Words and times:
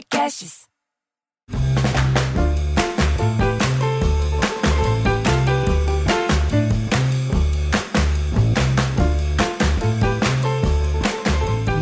Podcasts. 0.00 0.66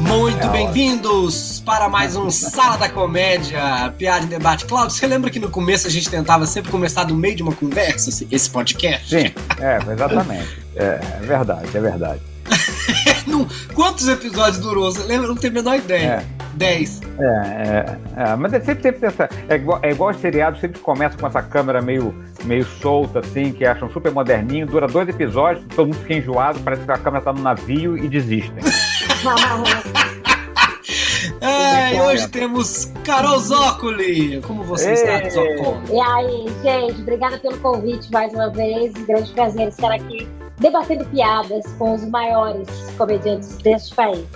Muito 0.06 0.48
bem-vindos 0.50 1.60
para 1.64 1.88
mais 1.88 2.16
um 2.16 2.30
Sala 2.30 2.76
da 2.76 2.88
Comédia, 2.88 3.92
Piada 3.98 4.24
em 4.24 4.28
Debate. 4.28 4.64
Cláudio, 4.64 4.94
você 4.96 5.06
lembra 5.06 5.30
que 5.30 5.38
no 5.38 5.50
começo 5.50 5.86
a 5.86 5.90
gente 5.90 6.08
tentava 6.08 6.46
sempre 6.46 6.70
começar 6.70 7.04
do 7.04 7.14
meio 7.14 7.36
de 7.36 7.42
uma 7.42 7.52
conversa, 7.52 8.08
esse- 8.08 8.26
esse 8.30 8.48
podcast? 8.48 9.08
Sim, 9.08 9.32
é, 9.60 9.92
exatamente. 9.92 10.48
É, 10.76 11.00
é 11.14 11.20
verdade, 11.26 11.68
é 11.76 11.80
verdade. 11.80 12.20
Não- 13.26 13.46
quantos 13.74 14.08
episódios 14.08 14.58
durou? 14.58 14.90
Você 14.92 15.02
lembra? 15.02 15.26
Eu 15.26 15.34
Não 15.34 15.36
tenho 15.36 15.52
a 15.52 15.54
menor 15.54 15.76
ideia. 15.76 16.24
É. 16.42 16.47
Dez. 16.58 17.00
É, 17.18 17.24
é, 17.24 18.30
é, 18.32 18.36
mas 18.36 18.52
é 18.52 18.60
sempre, 18.60 18.82
sempre 18.82 19.06
essa, 19.06 19.28
é, 19.48 19.54
igual, 19.54 19.78
é 19.82 19.90
igual 19.92 20.10
os 20.10 20.20
seriados, 20.20 20.60
sempre 20.60 20.80
começa 20.80 21.16
com 21.16 21.26
essa 21.26 21.40
câmera 21.40 21.80
meio, 21.80 22.12
meio 22.44 22.64
solta, 22.64 23.20
assim, 23.20 23.52
que 23.52 23.64
acham 23.64 23.88
super 23.90 24.12
moderninho, 24.12 24.66
dura 24.66 24.88
dois 24.88 25.08
episódios, 25.08 25.64
todo 25.74 25.86
mundo 25.86 25.98
fica 26.00 26.14
enjoado, 26.14 26.58
parece 26.60 26.82
que 26.82 26.90
a 26.90 26.98
câmera 26.98 27.24
tá 27.24 27.32
no 27.32 27.40
navio 27.40 27.96
e 27.96 28.08
desistem. 28.08 28.58
É, 31.40 31.94
e 31.94 32.00
hoje 32.00 32.28
temos 32.28 32.92
Carol 33.04 33.38
Zócoli. 33.38 34.40
Como 34.42 34.64
você 34.64 34.92
está, 34.92 35.22
Ei. 35.22 35.30
Zocoli? 35.30 35.92
E 35.92 36.00
aí, 36.00 36.46
gente, 36.62 37.02
obrigada 37.02 37.38
pelo 37.38 37.56
convite 37.58 38.10
mais 38.10 38.32
uma 38.32 38.50
vez. 38.50 38.92
Um 38.96 39.04
grande 39.04 39.32
prazer 39.32 39.68
estar 39.68 39.92
aqui 39.92 40.28
debatendo 40.58 41.04
piadas 41.06 41.64
com 41.78 41.94
os 41.94 42.04
maiores 42.08 42.68
comediantes 42.96 43.56
deste 43.58 43.94
país, 43.94 44.26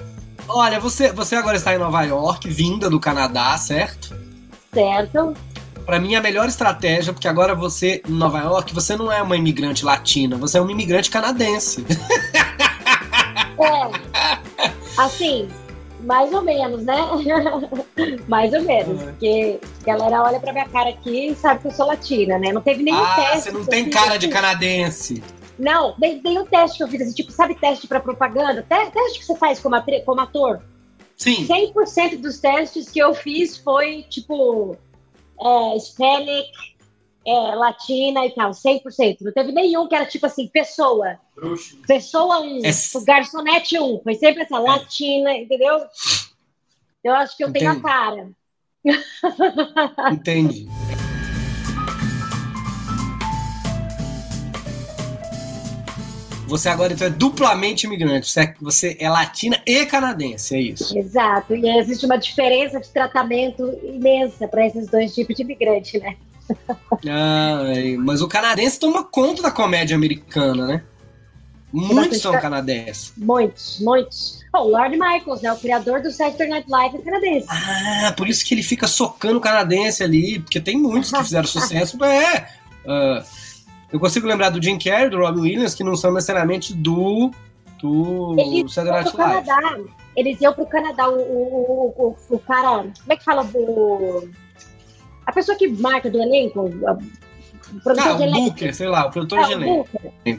Olha, 0.54 0.78
você, 0.78 1.12
você 1.12 1.34
agora 1.36 1.56
está 1.56 1.74
em 1.74 1.78
Nova 1.78 2.02
York, 2.02 2.48
vinda 2.48 2.90
do 2.90 3.00
Canadá, 3.00 3.56
certo? 3.56 4.14
certo? 4.72 5.34
Pra 5.86 5.98
mim, 5.98 6.14
a 6.14 6.20
melhor 6.20 6.46
estratégia, 6.48 7.12
porque 7.12 7.26
agora 7.26 7.54
você, 7.54 8.02
em 8.08 8.12
Nova 8.12 8.38
York, 8.40 8.72
você 8.74 8.96
não 8.96 9.10
é 9.10 9.20
uma 9.22 9.36
imigrante 9.36 9.84
latina, 9.84 10.36
você 10.36 10.58
é 10.58 10.60
uma 10.60 10.70
imigrante 10.70 11.10
canadense. 11.10 11.84
É, 13.58 13.90
assim, 14.96 15.48
mais 16.00 16.32
ou 16.32 16.42
menos, 16.42 16.82
né? 16.84 16.96
mais 18.28 18.52
ou 18.52 18.62
menos, 18.62 19.00
Uhum. 19.00 19.06
porque 19.08 19.58
a 19.82 19.86
galera 19.96 20.22
olha 20.22 20.40
pra 20.40 20.52
minha 20.52 20.68
cara 20.68 20.90
aqui 20.90 21.28
e 21.30 21.34
sabe 21.34 21.60
que 21.60 21.68
eu 21.68 21.72
sou 21.72 21.86
latina, 21.86 22.38
né? 22.38 22.52
Não 22.52 22.60
teve 22.60 22.82
nenhum 22.82 23.02
Ah, 23.02 23.14
teste. 23.16 23.42
você 23.44 23.52
não 23.52 23.64
tem 23.64 23.88
cara 23.90 24.16
de 24.18 24.26
assim. 24.26 24.34
canadense. 24.34 25.22
Não, 25.58 25.94
nem- 25.98 26.20
nenhum 26.22 26.46
teste 26.46 26.78
que 26.78 26.82
eu 26.84 26.88
fiz, 26.88 27.02
assim, 27.02 27.12
tipo, 27.14 27.30
sabe 27.32 27.54
teste 27.54 27.86
pra 27.86 28.00
propaganda? 28.00 28.62
Te- 28.62 28.90
Teste 28.90 29.18
que 29.20 29.24
você 29.26 29.36
faz 29.36 29.60
como, 29.60 29.74
atri- 29.74 30.02
como 30.02 30.20
ator? 30.20 30.62
Sim. 31.16 31.46
100% 31.46 32.16
dos 32.20 32.38
testes 32.40 32.88
que 32.90 32.98
eu 32.98 33.14
fiz 33.14 33.56
foi, 33.58 34.02
tipo, 34.04 34.76
é, 35.40 35.76
Hispanic, 35.76 36.50
é, 37.26 37.54
Latina 37.54 38.26
e 38.26 38.30
tal, 38.34 38.52
100%. 38.52 39.18
Não 39.20 39.32
teve 39.32 39.52
nenhum 39.52 39.86
que 39.86 39.94
era, 39.94 40.06
tipo 40.06 40.26
assim, 40.26 40.48
pessoa. 40.48 41.18
Pessoa 41.86 42.40
1, 42.40 42.62
É- 42.64 42.98
o 42.98 43.04
garçonete 43.04 43.78
1. 43.78 44.00
Foi 44.02 44.14
sempre 44.14 44.42
essa, 44.42 44.58
Latina, 44.58 45.32
entendeu? 45.36 45.80
Eu 47.04 47.14
acho 47.14 47.36
que 47.36 47.44
eu 47.44 47.52
tenho 47.52 47.70
a 47.70 47.74
Entendi. 47.74 47.82
cara. 47.86 48.30
Entendi. 50.12 50.68
Você 56.52 56.68
agora 56.68 56.92
então 56.92 57.06
é 57.06 57.10
duplamente 57.10 57.86
imigrante. 57.86 58.30
Você 58.30 58.40
é, 58.42 58.54
você 58.60 58.96
é 59.00 59.08
latina 59.08 59.58
e 59.66 59.86
canadense, 59.86 60.54
é 60.54 60.60
isso. 60.60 60.96
Exato. 60.98 61.56
E 61.56 61.66
existe 61.78 62.04
uma 62.04 62.18
diferença 62.18 62.78
de 62.78 62.90
tratamento 62.90 63.66
imensa 63.82 64.46
para 64.46 64.66
esses 64.66 64.86
dois 64.86 65.14
tipos 65.14 65.34
de 65.34 65.42
imigrante, 65.42 65.98
né? 65.98 66.14
Ai, 67.08 67.96
mas 67.96 68.20
o 68.20 68.28
canadense 68.28 68.78
toma 68.78 69.02
conta 69.02 69.40
da 69.40 69.50
comédia 69.50 69.96
americana, 69.96 70.66
né? 70.66 70.82
Muitos 71.72 72.20
são 72.20 72.32
ca- 72.32 72.40
canadenses. 72.42 73.14
Muitos, 73.16 73.80
muitos. 73.80 74.40
Oh, 74.54 74.58
o 74.58 74.68
Lord 74.68 74.94
Michaels, 74.94 75.40
né? 75.40 75.50
O 75.50 75.56
criador 75.56 76.02
do 76.02 76.10
Saturday 76.10 76.48
Night 76.48 76.68
Live 76.68 76.96
é 76.96 77.00
canadense. 77.00 77.46
Ah, 77.48 78.12
por 78.14 78.28
isso 78.28 78.44
que 78.44 78.52
ele 78.52 78.62
fica 78.62 78.86
socando 78.86 79.38
o 79.38 79.40
canadense 79.40 80.02
ali, 80.02 80.38
porque 80.40 80.60
tem 80.60 80.76
muitos 80.76 81.10
que 81.10 81.22
fizeram 81.22 81.46
sucesso. 81.48 81.96
É. 82.04 82.46
ah, 82.86 83.24
eu 83.92 84.00
consigo 84.00 84.26
lembrar 84.26 84.50
do 84.50 84.62
Jim 84.62 84.78
Carrey, 84.78 85.10
do 85.10 85.18
Robin 85.18 85.40
Williams, 85.40 85.74
que 85.74 85.84
não 85.84 85.94
são 85.96 86.12
necessariamente 86.12 86.72
do. 86.74 87.30
do 87.80 88.34
Eles 88.38 88.72
Saturday 88.72 89.02
iam 89.02 89.04
Night 89.04 89.16
pro 89.16 89.24
Live. 89.24 89.46
Canadá. 89.46 89.78
Eles 90.16 90.40
iam 90.40 90.52
pro 90.52 90.66
Canadá. 90.66 91.08
O, 91.08 91.14
o, 91.18 91.94
o, 92.30 92.34
o, 92.34 92.38
cara. 92.38 92.78
Como 92.82 92.92
é 93.12 93.16
que 93.16 93.24
fala? 93.24 93.44
O, 93.54 94.28
a 95.26 95.32
pessoa 95.32 95.56
que 95.56 95.68
marca 95.68 96.10
do 96.10 96.20
elenco. 96.20 96.60
a- 96.86 96.98
O 97.74 97.80
produtor 97.80 98.06
Ah, 98.08 98.12
de 98.16 98.22
o 98.22 98.26
elenco. 98.26 98.40
Booker, 98.50 98.74
sei 98.74 98.88
lá, 98.88 99.06
o 99.06 99.10
produtor 99.10 99.38
É, 99.38 99.44
de 99.46 99.52
elenco. 99.52 99.88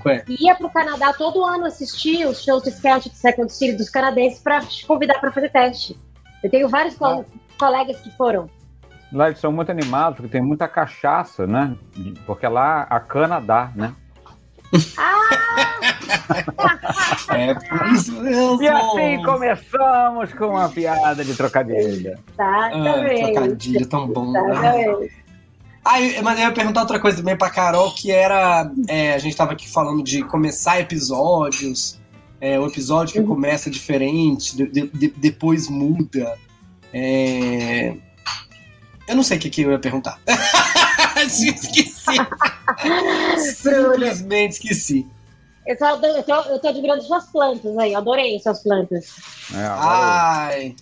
É. 0.10 0.24
Ia 0.40 0.56
pro 0.56 0.70
Canadá 0.70 1.14
todo 1.14 1.44
ano 1.44 1.66
assistir 1.66 2.28
os 2.28 2.44
shows 2.44 2.62
de 2.64 2.70
sketch 2.70 3.06
de 3.08 3.18
Second 3.18 3.52
City 3.52 3.74
dos 3.74 3.90
canadenses 3.90 4.40
pra 4.40 4.60
te 4.62 4.86
convidar 4.86 5.20
pra 5.20 5.32
fazer 5.32 5.50
teste. 5.50 5.98
Eu 6.44 6.50
tenho 6.52 6.70
vários 6.70 6.96
Ah. 7.02 7.24
colegas 7.58 8.00
que 8.02 8.12
foram. 8.12 8.48
Lá 9.14 9.28
eles 9.28 9.40
são 9.40 9.52
muito 9.52 9.70
animados, 9.72 10.18
porque 10.18 10.32
tem 10.32 10.42
muita 10.42 10.68
cachaça, 10.68 11.46
né? 11.46 11.76
Porque 12.26 12.48
lá 12.48 12.82
a 12.90 13.00
cana 13.00 13.40
dá, 13.40 13.72
né? 13.76 13.94
É 17.30 17.54
por 17.54 17.88
isso 17.88 18.12
mesmo. 18.22 18.62
E 18.62 18.68
assim 18.68 19.24
começamos 19.24 20.34
com 20.34 20.46
uma 20.48 20.70
piada 20.70 21.24
de 21.24 21.36
trocadilho. 21.36 22.18
Tá, 22.36 22.72
Ah, 22.74 23.04
trocadilho 23.34 23.86
tão 23.88 24.08
bom. 24.08 24.32
Né? 24.32 25.10
Ah, 25.86 26.02
eu- 26.02 26.24
mas 26.24 26.40
eu 26.40 26.46
ia 26.46 26.52
perguntar 26.52 26.82
outra 26.82 27.00
coisa 27.00 27.18
também 27.18 27.36
pra 27.38 27.50
Carol, 27.50 27.92
que 27.94 28.12
era. 28.12 28.70
é, 28.88 29.14
a 29.14 29.18
gente 29.18 29.36
tava 29.36 29.52
aqui 29.54 29.70
falando 29.70 30.04
de 30.04 30.24
começar 30.24 30.80
episódios. 30.80 32.00
É, 32.40 32.60
o 32.60 32.68
episódio 32.68 33.14
que 33.14 33.20
Uhum. 33.20 33.28
começa 33.28 33.70
diferente, 33.70 34.56
de- 34.56 34.88
de- 34.88 35.14
depois 35.16 35.70
muda. 35.70 36.36
É, 36.94 37.96
Eu 39.08 39.16
não 39.16 39.24
sei 39.24 39.38
o 39.38 39.40
que, 39.42 39.50
que 39.50 39.62
eu 39.64 39.72
ia 39.72 39.80
perguntar. 39.80 40.20
esqueci. 41.26 42.18
Simplesmente 43.38 44.52
esqueci. 44.54 45.08
Eu, 45.66 45.78
só, 45.78 45.96
eu, 45.98 46.24
tô, 46.24 46.36
eu 46.50 46.60
tô 46.60 46.68
admirando 46.68 47.02
suas 47.04 47.26
plantas 47.28 47.78
aí, 47.78 47.94
eu 47.94 48.00
adorei 48.00 48.40
suas 48.40 48.62
plantas. 48.62 49.06
É, 49.54 49.66
Ai. 49.66 50.76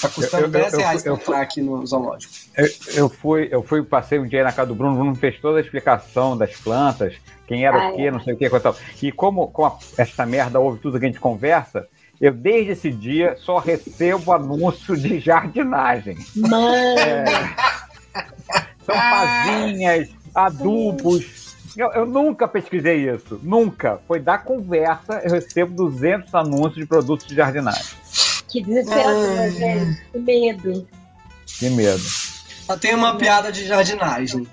Tá 0.00 0.08
custando 0.08 0.44
Eu- 0.44 0.46
eu- 0.46 0.50
10 0.50 0.72
eu- 0.74 0.78
reais 0.78 1.02
pra 1.02 1.10
eu- 1.12 1.16
entrar 1.16 1.40
aqui 1.42 1.60
no 1.60 1.84
zoológico. 1.86 2.32
eu, 2.56 2.68
eu 2.94 3.08
fui, 3.08 3.48
eu 3.50 3.62
fui, 3.62 3.82
passei 3.82 4.18
um 4.18 4.26
dia 4.28 4.44
na 4.44 4.52
casa 4.52 4.68
do 4.68 4.74
Bruno, 4.74 4.94
o 4.94 4.98
Bruno 4.98 5.14
fez 5.16 5.38
toda 5.40 5.58
a 5.58 5.60
explicação 5.60 6.36
das 6.36 6.54
plantas, 6.56 7.14
quem 7.46 7.66
era 7.66 7.76
Ah, 7.76 7.90
o 7.90 7.96
quê, 7.96 8.02
é. 8.02 8.10
não 8.10 8.20
sei 8.22 8.32
o 8.34 8.36
que, 8.36 8.48
coisa 8.48 8.62
e 8.68 8.72
tal. 8.72 8.76
E 9.02 9.12
como, 9.12 9.48
como 9.48 9.66
a- 9.68 9.78
essa 9.98 10.24
merda 10.24 10.60
ouve 10.60 10.78
tudo 10.78 10.98
que 11.00 11.04
a 11.04 11.08
gente 11.08 11.18
conversa, 11.20 11.86
eu 12.20 12.32
desde 12.32 12.72
esse 12.72 12.90
dia 12.90 13.36
só 13.40 13.58
recebo 13.58 14.32
anúncio 14.32 14.96
de 14.96 15.18
jardinagem. 15.20 16.16
Mano, 16.36 16.74
É. 16.98 17.24
São 18.84 18.94
pazinhas, 18.96 20.08
adubos. 20.34 21.56
Eu, 21.76 21.92
eu 21.92 22.06
nunca 22.06 22.48
pesquisei 22.48 23.08
isso, 23.08 23.38
nunca. 23.42 24.00
Foi 24.08 24.18
da 24.18 24.36
conversa, 24.38 25.20
eu 25.24 25.30
recebo 25.30 25.74
200 25.74 26.34
anúncios 26.34 26.74
de 26.76 26.86
produtos 26.86 27.26
de 27.26 27.34
jardinagem. 27.36 27.94
que 28.48 28.62
desesperador, 28.62 29.38
Ai. 29.38 29.50
gente. 29.50 30.02
Que 30.10 30.18
medo. 30.18 30.88
Que 31.46 31.70
medo. 31.70 32.02
Só 32.02 32.76
tem 32.76 32.94
uma 32.94 33.16
piada 33.16 33.52
de 33.52 33.66
jardinagem. 33.66 34.46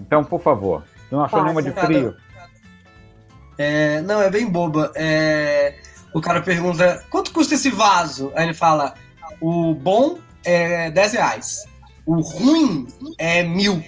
Então, 0.00 0.24
por 0.24 0.40
favor, 0.42 0.82
tu 1.08 1.16
não 1.16 1.24
achou 1.24 1.38
Passa. 1.38 1.52
nenhuma 1.52 1.62
de 1.62 1.70
frio? 1.80 2.16
É, 3.58 4.00
não, 4.00 4.20
é 4.22 4.30
bem 4.30 4.48
boba. 4.50 4.90
É, 4.96 5.74
o 6.14 6.20
cara 6.20 6.40
pergunta, 6.42 7.04
quanto 7.10 7.32
custa 7.32 7.54
esse 7.54 7.70
vaso? 7.70 8.32
Aí 8.34 8.44
ele 8.44 8.54
fala, 8.54 8.94
o 9.40 9.74
bom 9.74 10.18
é 10.44 10.90
10 10.90 11.12
reais. 11.12 11.64
O 12.04 12.20
ruim 12.20 12.86
é 13.18 13.42
mil. 13.42 13.82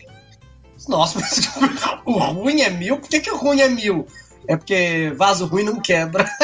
Nossa, 0.88 1.18
mas 1.20 1.50
o 2.04 2.12
ruim 2.18 2.60
é 2.62 2.70
mil? 2.70 2.98
Por 2.98 3.08
que, 3.08 3.20
que 3.20 3.30
o 3.30 3.36
ruim 3.36 3.60
é 3.60 3.68
mil? 3.68 4.06
É 4.46 4.56
porque 4.56 5.12
vaso 5.16 5.46
ruim 5.46 5.64
não 5.64 5.80
quebra. 5.80 6.24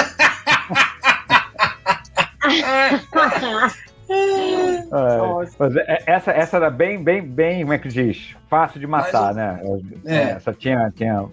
É, 2.42 2.90
mas 5.58 5.76
é- 5.76 6.02
essa, 6.06 6.32
essa 6.32 6.56
era 6.56 6.70
bem, 6.70 7.02
bem, 7.02 7.22
bem, 7.22 7.60
como 7.60 7.72
é 7.72 7.78
que 7.78 7.88
diz? 7.88 8.34
Fácil 8.48 8.80
de 8.80 8.86
matar, 8.86 9.32
né? 9.34 9.60
É. 10.04 10.16
Essa 10.32 10.52
tinha, 10.52 10.90
tinha. 10.96 11.24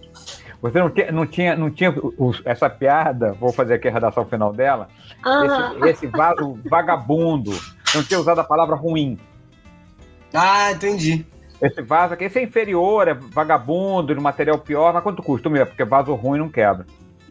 Você 0.60 0.78
não 0.78 0.90
tinha, 0.90 1.12
não 1.12 1.26
tinha, 1.26 1.56
não 1.56 1.70
tinha 1.70 1.90
o- 1.90 2.14
o- 2.18 2.34
essa 2.44 2.68
piada, 2.68 3.32
vou 3.32 3.52
fazer 3.52 3.74
aqui 3.74 3.88
a 3.88 3.92
redação 3.92 4.24
final 4.26 4.52
dela. 4.52 4.88
Aham. 5.24 5.76
Esse, 5.80 5.88
esse 5.90 6.06
vaso 6.08 6.58
vagabundo, 6.68 7.52
não 7.94 8.02
tinha 8.02 8.18
usado 8.18 8.40
a 8.40 8.44
palavra 8.44 8.74
ruim. 8.74 9.18
Ah, 10.34 10.72
entendi. 10.72 11.24
Esse 11.60 11.82
vaso 11.82 12.14
aqui, 12.14 12.24
esse 12.24 12.38
é 12.38 12.42
inferior, 12.42 13.08
é 13.08 13.14
vagabundo, 13.14 14.14
de 14.14 14.20
material 14.20 14.58
pior, 14.58 14.92
mas 14.92 15.02
quanto 15.02 15.22
custa? 15.22 15.48
Meu, 15.48 15.66
porque 15.66 15.84
vaso 15.84 16.14
ruim 16.14 16.38
não 16.38 16.48
quebra. 16.48 16.86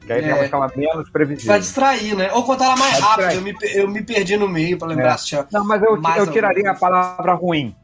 Que 0.05 0.13
aí 0.13 0.23
é. 0.23 0.43
ficava 0.45 0.71
menos 0.73 1.09
previsível. 1.09 1.51
Pra 1.51 1.59
distrair, 1.59 2.15
né? 2.15 2.31
Ou 2.31 2.43
contar 2.43 2.65
ela 2.65 2.77
mais 2.77 2.97
pra 2.97 3.07
rápido. 3.07 3.31
Eu 3.31 3.41
me, 3.41 3.55
eu 3.73 3.89
me 3.89 4.01
perdi 4.01 4.37
no 4.37 4.47
meio 4.47 4.77
pra 4.77 4.87
lembrar 4.87 5.15
é. 5.15 5.17
se 5.17 5.27
tinha. 5.27 5.45
Não, 5.51 5.65
mas 5.65 5.83
eu, 5.83 6.01
eu 6.17 6.31
tiraria 6.31 6.71
a 6.71 6.75
palavra 6.75 7.33
ruim. 7.33 7.75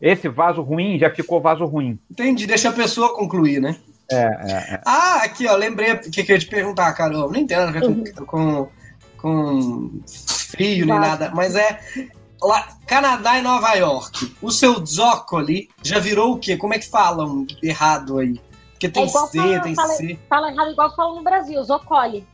Esse 0.00 0.28
vaso 0.28 0.62
ruim 0.62 0.98
já 0.98 1.10
ficou 1.10 1.42
vaso 1.42 1.66
ruim. 1.66 1.98
Entendi, 2.10 2.46
deixa 2.46 2.70
a 2.70 2.72
pessoa 2.72 3.14
concluir, 3.14 3.60
né? 3.60 3.76
É, 4.10 4.16
é, 4.16 4.74
é. 4.74 4.80
Ah, 4.84 5.22
aqui, 5.22 5.46
ó, 5.46 5.54
lembrei 5.54 5.92
o 5.92 6.00
que, 6.00 6.24
que 6.24 6.32
eu 6.32 6.36
ia 6.36 6.40
te 6.40 6.46
perguntar, 6.46 6.92
Carol. 6.94 7.30
Não 7.30 7.38
entendo 7.38 7.86
uhum. 7.86 8.26
com, 8.26 8.68
com 9.16 10.00
frio 10.06 10.86
nem 10.86 10.98
nada, 10.98 11.30
mas 11.34 11.54
é 11.54 11.80
lá, 12.42 12.68
Canadá 12.86 13.38
e 13.38 13.42
Nova 13.42 13.72
York. 13.74 14.34
O 14.42 14.50
seu 14.50 14.84
zócoli 14.84 15.68
já 15.82 15.98
virou 15.98 16.34
o 16.34 16.38
quê? 16.38 16.56
Como 16.56 16.74
é 16.74 16.78
que 16.78 16.88
falam 16.88 17.46
errado 17.62 18.18
aí? 18.18 18.40
Porque 18.72 18.88
tem 18.88 19.04
é 19.04 19.08
C, 19.08 19.38
fala, 19.38 19.60
tem 19.60 19.74
fala, 19.74 19.94
C. 19.94 20.18
Fala 20.28 20.50
errado 20.50 20.70
igual 20.70 20.96
falam 20.96 21.16
no 21.16 21.22
Brasil, 21.22 21.62
zócoli. 21.62 22.26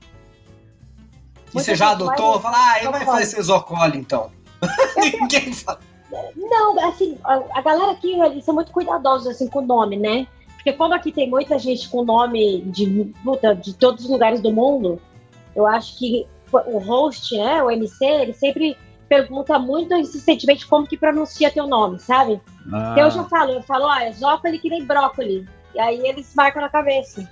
E 1.49 1.52
você 1.52 1.75
já 1.75 1.90
adotou? 1.90 2.40
Fala, 2.40 2.56
ah, 2.56 2.79
ele 2.79 2.90
vai 2.90 3.05
fazer 3.05 3.43
zócoli 3.43 3.99
então. 3.99 4.31
Ninguém 4.96 5.52
fala. 5.52 5.81
Não, 6.37 6.88
assim, 6.88 7.19
a, 7.25 7.43
a, 7.52 7.61
galera 7.62 7.93
aqui, 7.93 8.12
eles 8.20 8.44
são 8.44 8.55
muito 8.55 8.70
cuidadosos 8.70 9.26
assim, 9.26 9.49
com 9.49 9.58
o 9.58 9.67
nome, 9.67 9.96
né? 9.96 10.26
Porque 10.67 10.79
como 10.79 10.95
aqui 10.95 11.13
tem 11.13 11.31
muita 11.31 11.61
gente 11.61 11.89
com 11.89 12.05
nome 12.05 12.63
de, 12.63 13.13
puta, 13.23 13.55
de 13.55 13.73
todos 13.73 14.05
os 14.05 14.11
lugares 14.11 14.41
do 14.41 14.53
mundo, 14.53 15.01
eu 15.55 15.65
acho 15.65 15.97
que 15.97 16.27
o 16.51 16.79
host, 16.79 17.39
né, 17.39 17.63
o 17.63 17.71
MC, 17.71 18.05
ele 18.05 18.33
sempre 18.33 18.77
pergunta 19.09 19.61
muito 19.61 19.95
insistentemente 19.95 20.67
como 20.67 20.85
que 20.85 20.97
pronuncia 20.97 21.53
teu 21.53 21.69
nome, 21.69 22.01
sabe? 22.01 22.41
Ah. 22.73 22.91
Então 22.91 23.05
eu 23.05 23.11
já 23.13 23.23
falo, 23.27 23.53
eu 23.53 23.63
falo, 23.63 23.85
ó, 23.85 23.95
é 23.95 24.11
zócoli 24.11 24.59
que 24.59 24.69
nem 24.69 24.85
brócoli. 24.85 25.49
E 25.73 25.79
aí 25.79 26.01
eles 26.05 26.35
marcam 26.35 26.61
na 26.61 26.69
cabeça. 26.69 27.31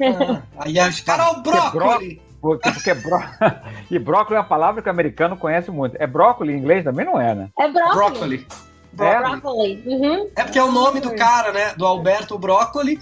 Ah, 0.00 0.42
aí 0.60 0.78
acho, 0.78 1.04
Carol, 1.04 1.42
brócoli! 1.42 2.22
Porque, 2.40 2.72
porque 2.72 2.94
bró... 2.94 3.18
e 3.90 3.98
brócolis 3.98 4.38
é 4.38 4.40
uma 4.40 4.48
palavra 4.48 4.80
que 4.80 4.88
o 4.88 4.90
americano 4.90 5.36
conhece 5.36 5.70
muito. 5.70 5.96
É 6.00 6.06
brócolis 6.06 6.56
em 6.56 6.58
inglês 6.58 6.82
também 6.82 7.04
não 7.04 7.20
é, 7.20 7.34
né? 7.34 7.50
É 7.58 7.68
brócolis. 7.68 8.46
Brócoli. 8.92 9.82
É? 9.84 9.88
Uhum. 9.88 10.30
é 10.34 10.44
porque 10.44 10.58
é 10.58 10.64
o 10.64 10.72
nome 10.72 11.00
do 11.00 11.14
cara, 11.14 11.52
né? 11.52 11.74
Do 11.76 11.86
Alberto 11.86 12.38
Brócoli, 12.38 12.98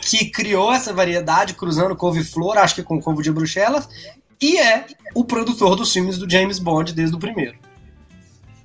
que 0.00 0.30
criou 0.30 0.72
essa 0.72 0.92
variedade 0.92 1.54
cruzando 1.54 1.96
couve-flor, 1.96 2.58
acho 2.58 2.74
que 2.74 2.82
com 2.82 3.00
couve 3.00 3.22
de 3.22 3.32
Bruxelas, 3.32 3.88
e 4.40 4.58
é 4.58 4.86
o 5.14 5.24
produtor 5.24 5.76
dos 5.76 5.92
filmes 5.92 6.18
do 6.18 6.28
James 6.28 6.58
Bond 6.58 6.92
desde 6.92 7.16
o 7.16 7.18
primeiro. 7.18 7.56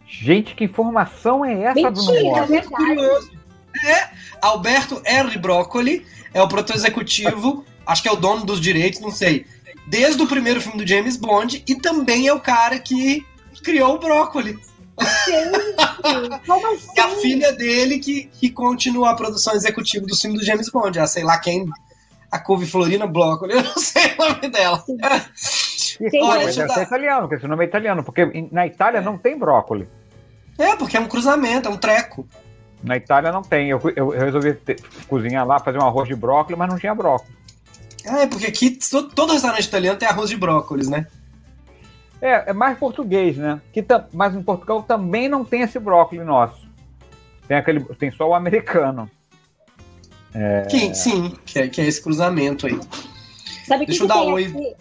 Gente, 0.07 0.56
que 0.56 0.65
informação 0.65 1.45
é 1.45 1.63
essa, 1.63 1.73
Mentira, 1.73 2.45
Bruno? 2.45 2.56
É 2.56 2.62
curioso. 2.62 3.31
É, 3.85 4.09
Alberto 4.41 5.01
R. 5.06 5.38
Broccoli 5.38 6.06
é 6.33 6.41
o 6.41 6.47
produtor 6.47 6.75
executivo, 6.75 7.65
acho 7.88 8.01
que 8.01 8.09
é 8.09 8.12
o 8.12 8.18
dono 8.18 8.45
dos 8.45 8.59
direitos, 8.59 9.00
não 9.00 9.12
sei 9.12 9.45
desde 9.88 10.21
o 10.21 10.27
primeiro 10.27 10.62
filme 10.62 10.77
do 10.77 10.88
James 10.88 11.18
Bond 11.18 11.63
e 11.68 11.75
também 11.75 12.27
é 12.27 12.33
o 12.33 12.39
cara 12.39 12.79
que 12.79 13.25
criou 13.63 13.95
o 13.95 14.00
brócoli. 14.00 14.57
Gente, 15.25 16.45
como 16.45 16.68
assim? 16.74 17.00
a 17.00 17.07
filha 17.21 17.51
dele 17.53 18.00
que, 18.00 18.25
que 18.39 18.50
continua 18.50 19.12
a 19.12 19.15
produção 19.15 19.53
executiva 19.53 20.06
do 20.06 20.15
filme 20.15 20.38
do 20.38 20.45
James 20.45 20.69
Bond. 20.69 21.00
A 21.00 21.07
sei 21.07 21.24
lá 21.24 21.38
quem. 21.38 21.65
A 22.31 22.39
couve 22.39 22.65
Florina 22.65 23.06
Brócoli, 23.06 23.53
eu 23.53 23.63
não 23.63 23.75
sei 23.77 24.13
o 24.18 24.30
nome 24.30 24.50
dela. 24.50 24.81
Olha, 24.88 26.45
deve 26.45 26.74
ser 26.74 26.83
italiano, 26.83 27.21
porque 27.21 27.36
esse 27.36 27.48
nome 27.48 27.65
é 27.65 27.68
italiano, 27.68 28.03
porque 28.03 28.50
na 28.51 28.65
Itália 28.65 29.00
é. 29.00 29.01
não 29.01 29.18
tem 29.18 29.38
brócoli. 29.38 29.88
É, 30.57 30.75
porque 30.75 30.95
é 30.95 31.00
um 31.00 31.07
cruzamento, 31.07 31.68
é 31.68 31.71
um 31.71 31.77
treco. 31.77 32.25
Na 32.83 32.95
Itália 32.97 33.31
não 33.31 33.42
tem. 33.42 33.69
Eu, 33.69 33.81
eu, 33.95 34.13
eu 34.13 34.19
resolvi 34.21 34.54
ter, 34.54 34.81
cozinhar 35.07 35.45
lá, 35.45 35.59
fazer 35.59 35.77
um 35.77 35.86
arroz 35.86 36.07
de 36.07 36.15
brócolis, 36.15 36.57
mas 36.57 36.69
não 36.69 36.80
tinha 36.80 36.95
brócolis. 36.95 37.36
Ah, 38.07 38.21
é 38.21 38.27
porque 38.27 38.47
aqui 38.47 38.80
todo 39.15 39.33
restaurante 39.33 39.65
italiano 39.65 40.00
tem 40.00 40.07
arroz 40.07 40.30
de 40.30 40.38
brócolis, 40.38 40.88
né? 40.88 41.06
É, 42.21 42.51
é 42.51 42.53
mais 42.53 42.77
português, 42.77 43.38
né? 43.38 43.59
Que 43.73 43.83
mas 44.13 44.35
em 44.35 44.44
Portugal 44.44 44.83
também 44.83 45.27
não 45.27 45.44
tem 45.44 45.62
esse 45.62 45.79
brócolis 45.79 46.25
nosso. 46.25 46.69
Tem, 47.47 47.57
aquele, 47.57 47.83
tem 47.95 48.12
só 48.12 48.29
o 48.29 48.33
americano. 48.33 49.09
É... 50.33 50.62
Que, 50.69 50.94
sim, 50.94 51.35
que 51.45 51.59
é, 51.59 51.68
que 51.68 51.81
é 51.81 51.85
esse 51.85 52.01
cruzamento 52.01 52.68
aí. 52.68 52.79
Sabe 53.65 53.85
Deixa 53.85 54.00
que 54.00 54.03
eu 54.03 54.07
dar 54.07 54.21
oi. 54.21 54.45
Aqui? 54.45 54.75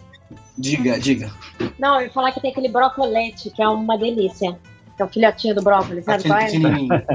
Diga, 0.57 0.99
diga. 0.99 1.31
Não, 1.79 1.95
eu 1.95 2.07
ia 2.07 2.11
falar 2.11 2.31
que 2.31 2.39
tem 2.39 2.51
aquele 2.51 2.69
brocolete, 2.69 3.49
que 3.49 3.61
é 3.61 3.67
uma 3.67 3.97
delícia. 3.97 4.57
Que 4.95 5.01
é 5.01 5.05
o 5.05 5.09
filhotinho 5.09 5.55
do 5.55 5.61
brócolis, 5.63 6.05
sabe 6.05 6.23
qual 6.23 6.39
é? 6.39 6.51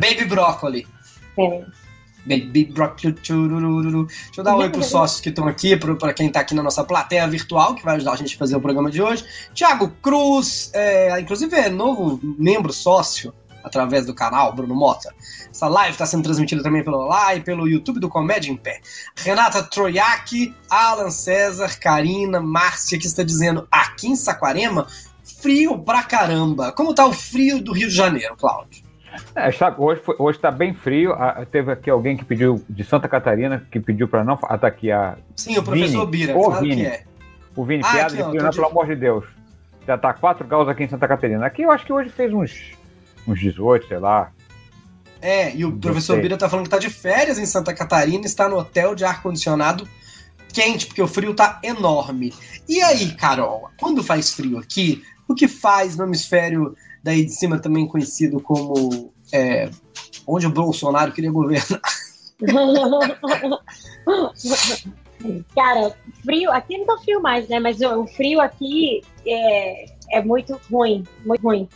Baby 0.00 0.25
brócoli. 0.26 0.87
É. 1.38 1.64
Baby 2.26 2.64
Brock. 2.64 3.02
Deixa 3.02 3.32
eu 3.32 4.44
dar 4.44 4.55
um 4.55 4.58
oi 4.58 4.69
pros 4.69 4.87
sócios 4.87 5.20
que 5.20 5.28
estão 5.28 5.46
aqui, 5.46 5.76
para 5.76 6.12
quem 6.12 6.26
está 6.26 6.40
aqui 6.40 6.55
na 6.55 6.62
nossa 6.62 6.82
plateia 6.84 7.26
virtual, 7.28 7.75
que 7.75 7.84
vai 7.84 7.96
ajudar 7.96 8.12
a 8.12 8.17
gente 8.17 8.34
a 8.34 8.38
fazer 8.38 8.56
o 8.56 8.61
programa 8.61 8.90
de 8.90 9.00
hoje. 9.00 9.25
Tiago 9.55 9.88
Cruz, 10.02 10.70
é, 10.75 11.19
inclusive 11.20 11.55
é 11.55 11.69
novo 11.69 12.20
membro 12.23 12.73
sócio 12.73 13.32
através 13.62 14.06
do 14.06 14.14
canal 14.14 14.52
Bruno 14.55 14.75
Mota. 14.75 15.12
Essa 15.50 15.67
live 15.67 15.93
está 15.93 16.06
sendo 16.06 16.23
transmitida 16.23 16.62
também 16.62 16.84
pelo 16.84 17.06
Live, 17.06 17.44
pelo 17.44 17.69
YouTube 17.69 17.99
do 17.99 18.08
Comédia 18.08 18.50
em 18.50 18.56
Pé. 18.56 18.81
Renata 19.17 19.62
Troiac, 19.62 20.55
Alan 20.70 21.11
César, 21.11 21.76
Karina, 21.81 22.40
Márcia, 22.40 22.99
que 22.99 23.06
está 23.06 23.25
dizendo 23.25 23.67
aqui 23.70 24.08
em 24.08 24.17
Saquarema, 24.17 24.87
frio 25.40 25.78
pra 25.78 26.05
caramba. 26.05 26.70
Como 26.70 26.94
tá 26.94 27.05
o 27.06 27.12
frio 27.12 27.61
do 27.61 27.73
Rio 27.73 27.88
de 27.88 27.94
Janeiro, 27.94 28.37
Cláudio? 28.37 28.86
É, 29.34 29.48
hoje, 29.78 30.00
foi, 30.00 30.16
hoje 30.18 30.38
tá 30.38 30.50
bem 30.50 30.74
frio. 30.74 31.12
Ah, 31.12 31.46
teve 31.50 31.72
aqui 31.72 31.90
alguém 31.90 32.16
que 32.16 32.24
pediu, 32.24 32.62
de 32.68 32.84
Santa 32.84 33.08
Catarina, 33.08 33.66
que 33.70 33.80
pediu 33.80 34.08
para 34.08 34.24
não 34.24 34.34
atacar 34.34 34.70
aqui 34.70 34.90
a. 34.90 35.16
Sim, 35.34 35.58
o 35.58 35.62
professor. 35.62 36.06
Bira, 36.06 36.34
claro 36.34 36.60
Vini. 36.60 36.86
É. 36.86 37.04
O 37.54 37.64
Vini 37.64 37.82
ah, 37.84 37.92
Piada, 37.92 38.26
aqui, 38.26 38.38
ó, 38.38 38.50
pelo 38.50 38.66
amor 38.66 38.86
de 38.86 38.96
Deus. 38.96 39.24
Já 39.86 39.96
tá 39.96 40.12
4 40.12 40.46
graus 40.46 40.68
aqui 40.68 40.84
em 40.84 40.88
Santa 40.88 41.06
Catarina. 41.06 41.46
Aqui 41.46 41.62
eu 41.62 41.70
acho 41.70 41.86
que 41.86 41.92
hoje 41.92 42.10
fez 42.10 42.32
uns, 42.32 42.72
uns 43.26 43.38
18, 43.38 43.86
sei 43.86 43.98
lá. 43.98 44.32
É, 45.22 45.54
e 45.54 45.64
o 45.64 45.72
professor 45.76 46.20
Bira 46.20 46.36
tá 46.36 46.48
falando 46.48 46.66
que 46.66 46.70
tá 46.70 46.78
de 46.78 46.90
férias 46.90 47.38
em 47.38 47.46
Santa 47.46 47.72
Catarina, 47.72 48.26
está 48.26 48.48
no 48.48 48.58
hotel 48.58 48.94
de 48.94 49.04
ar-condicionado 49.04 49.88
quente, 50.56 50.86
porque 50.86 51.02
o 51.02 51.06
frio 51.06 51.34
tá 51.34 51.60
enorme. 51.62 52.32
E 52.66 52.80
aí, 52.80 53.12
Carol, 53.12 53.68
quando 53.78 54.02
faz 54.02 54.32
frio 54.32 54.58
aqui, 54.58 55.02
o 55.28 55.34
que 55.34 55.46
faz 55.46 55.96
no 55.96 56.04
hemisfério 56.04 56.74
daí 57.06 57.25
de 57.25 57.31
cima 57.31 57.61
também 57.61 57.87
conhecido 57.87 58.41
como 58.41 59.12
é, 59.32 59.70
onde 60.26 60.44
o 60.44 60.50
Bolsonaro 60.50 61.12
queria 61.12 61.31
governar. 61.31 61.81
Cara, 65.55 65.94
frio, 66.25 66.50
aqui 66.50 66.79
não 66.79 66.87
tá 66.87 66.99
frio 66.99 67.23
mais, 67.23 67.49
né? 67.49 67.61
Mas 67.61 67.81
o 67.81 68.06
frio 68.08 68.41
aqui 68.41 69.03
é, 69.25 69.87
é 70.11 70.23
muito 70.23 70.61
ruim, 70.69 71.05
muito 71.25 71.43
ruim. 71.43 71.69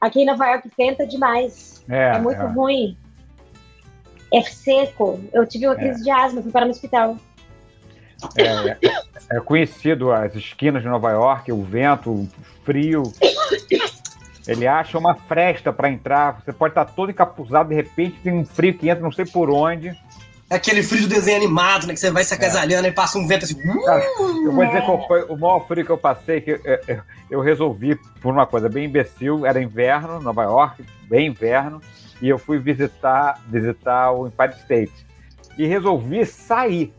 Aqui 0.00 0.22
em 0.22 0.26
Nova 0.26 0.46
York 0.46 0.70
venta 0.76 1.06
demais. 1.06 1.84
É, 1.88 2.16
é 2.16 2.18
muito 2.18 2.40
é. 2.40 2.46
ruim. 2.46 2.96
É 4.32 4.40
seco. 4.40 5.20
Eu 5.34 5.46
tive 5.46 5.66
uma 5.66 5.76
crise 5.76 6.00
é. 6.00 6.04
de 6.04 6.10
asma, 6.10 6.42
fui 6.42 6.50
parar 6.50 6.64
no 6.64 6.70
hospital. 6.70 7.18
É, 8.38 9.36
é, 9.36 9.40
conhecido 9.40 10.12
as 10.12 10.34
esquinas 10.34 10.82
de 10.82 10.88
Nova 10.88 11.10
York, 11.10 11.52
o 11.52 11.62
vento, 11.62 12.10
o 12.10 12.28
frio. 12.64 13.02
Ele 14.46 14.66
acha 14.66 14.98
uma 14.98 15.14
fresta 15.14 15.72
para 15.72 15.90
entrar. 15.90 16.40
Você 16.40 16.52
pode 16.52 16.72
estar 16.72 16.84
todo 16.84 17.10
encapuzado, 17.10 17.68
de 17.68 17.74
repente 17.74 18.20
tem 18.22 18.32
um 18.32 18.44
frio 18.44 18.74
que 18.74 18.88
entra, 18.88 19.02
não 19.02 19.12
sei 19.12 19.24
por 19.24 19.50
onde. 19.50 19.96
É 20.52 20.56
aquele 20.56 20.82
frio 20.82 21.02
do 21.02 21.08
desenho 21.08 21.38
animado, 21.38 21.86
né? 21.86 21.94
Que 21.94 22.00
você 22.00 22.10
vai 22.10 22.22
se 22.24 22.34
agasalhando 22.34 22.86
é. 22.86 22.90
e 22.90 22.92
passa 22.92 23.18
um 23.18 23.26
vento 23.26 23.44
assim. 23.44 23.56
Cara, 23.84 24.04
eu 24.04 24.52
vou 24.52 24.66
dizer 24.66 24.84
qual 24.84 25.06
foi 25.06 25.22
o 25.24 25.34
maior 25.34 25.66
frio 25.66 25.82
que 25.82 25.90
eu 25.90 25.96
passei, 25.96 26.42
que 26.42 26.50
eu, 26.50 26.60
eu 27.30 27.40
resolvi 27.40 27.96
por 28.20 28.32
uma 28.32 28.46
coisa 28.46 28.68
bem 28.68 28.84
imbecil. 28.84 29.46
Era 29.46 29.62
inverno, 29.62 30.20
Nova 30.20 30.42
York, 30.42 30.84
bem 31.08 31.28
inverno, 31.28 31.80
e 32.20 32.28
eu 32.28 32.38
fui 32.38 32.58
visitar, 32.58 33.40
visitar 33.48 34.12
o 34.12 34.26
Empire 34.26 34.52
State. 34.60 35.06
E 35.56 35.66
resolvi 35.66 36.26
sair. 36.26 36.92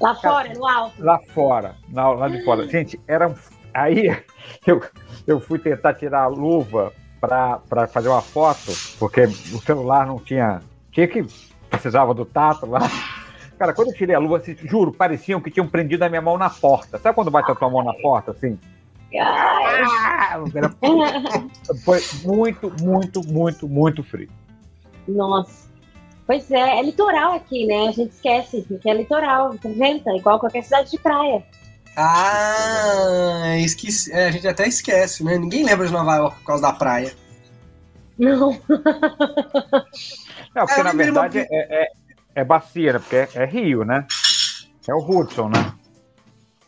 Lá 0.00 0.14
fora, 0.14 0.52
no 0.54 0.68
alto. 0.68 1.02
Lá 1.02 1.18
fora, 1.34 1.74
lá 1.92 2.28
de 2.28 2.44
fora. 2.44 2.68
Gente, 2.68 3.00
era 3.08 3.26
um. 3.26 3.34
Aí 3.82 4.16
eu, 4.66 4.82
eu 5.26 5.40
fui 5.40 5.58
tentar 5.58 5.94
tirar 5.94 6.22
a 6.22 6.26
luva 6.26 6.92
para 7.20 7.86
fazer 7.88 8.08
uma 8.08 8.22
foto, 8.22 8.72
porque 8.98 9.22
o 9.22 9.60
celular 9.60 10.06
não 10.06 10.18
tinha. 10.18 10.60
Tinha 10.92 11.06
que. 11.06 11.24
Precisava 11.68 12.14
do 12.14 12.24
tato 12.24 12.66
lá. 12.66 12.80
Cara, 13.58 13.74
quando 13.74 13.88
eu 13.88 13.94
tirei 13.94 14.14
a 14.14 14.20
luva, 14.20 14.36
assim, 14.36 14.54
juro, 14.54 14.92
pareciam 14.92 15.40
que 15.40 15.50
tinham 15.50 15.66
prendido 15.66 16.02
a 16.04 16.08
minha 16.08 16.22
mão 16.22 16.38
na 16.38 16.48
porta. 16.48 16.96
Sabe 16.98 17.14
quando 17.14 17.30
bate 17.30 17.50
a 17.50 17.54
tua 17.54 17.68
mão 17.68 17.82
na 17.82 17.92
porta, 17.92 18.30
assim? 18.30 18.56
Ah, 19.20 20.38
foi 21.84 22.00
muito, 22.24 22.72
muito, 22.80 23.26
muito, 23.26 23.68
muito 23.68 24.02
frio. 24.04 24.28
Nossa. 25.08 25.68
Pois 26.26 26.50
é, 26.50 26.78
é 26.78 26.82
litoral 26.82 27.32
aqui, 27.32 27.66
né? 27.66 27.88
A 27.88 27.90
gente 27.90 28.12
esquece 28.12 28.62
que 28.62 28.88
é 28.88 28.94
litoral, 28.94 29.54
venta, 29.76 30.14
igual 30.14 30.38
qualquer 30.38 30.62
cidade 30.62 30.90
de 30.90 30.98
praia. 30.98 31.42
Ah, 31.96 33.56
esqueci. 33.58 34.12
É, 34.12 34.28
a 34.28 34.30
gente 34.30 34.46
até 34.46 34.66
esquece, 34.66 35.24
né? 35.24 35.36
Ninguém 35.36 35.64
lembra 35.64 35.86
de 35.86 35.92
Nova 35.92 36.16
York 36.16 36.38
por 36.38 36.44
causa 36.44 36.62
da 36.62 36.72
praia. 36.72 37.12
Não. 38.18 38.58
Não, 40.54 40.66
porque 40.66 40.80
é, 40.80 40.84
na 40.84 40.92
verdade 40.92 41.38
é, 41.38 41.46
é, 41.50 41.88
é, 42.34 42.44
bacia, 42.44 42.94
né? 42.94 42.98
Porque 42.98 43.16
é, 43.16 43.28
é, 43.34 43.44
rio, 43.44 43.84
né? 43.84 44.06
É 44.86 44.94
o 44.94 44.98
Hudson, 44.98 45.48
né? 45.48 45.72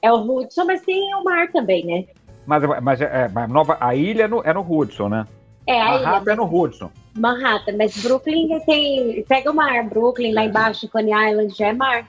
É 0.02 0.12
o 0.12 0.16
Hudson, 0.16 0.64
mas 0.64 0.82
tem 0.82 1.14
o 1.14 1.24
mar 1.24 1.50
também, 1.50 1.84
né? 1.84 2.04
Mas, 2.46 2.62
mas, 2.82 3.00
é, 3.00 3.28
mas 3.28 3.50
Nova, 3.50 3.76
a 3.80 3.94
ilha 3.94 4.24
é 4.24 4.28
no, 4.28 4.42
é 4.42 4.52
no 4.52 4.60
Hudson, 4.60 5.08
né? 5.08 5.26
É, 5.66 5.80
a 5.80 5.84
Manhattan 5.86 6.22
ilha. 6.22 6.32
é 6.32 6.36
no 6.36 6.44
Hudson. 6.44 6.90
Manhattan, 7.14 7.76
mas 7.76 7.96
Brooklyn 8.02 8.60
tem. 8.60 9.24
Pega 9.28 9.50
o 9.50 9.54
mar. 9.54 9.84
Brooklyn, 9.88 10.32
lá 10.32 10.44
embaixo, 10.44 10.88
Coney 10.88 11.30
Island, 11.30 11.54
já 11.56 11.68
é 11.68 11.72
mar. 11.72 12.06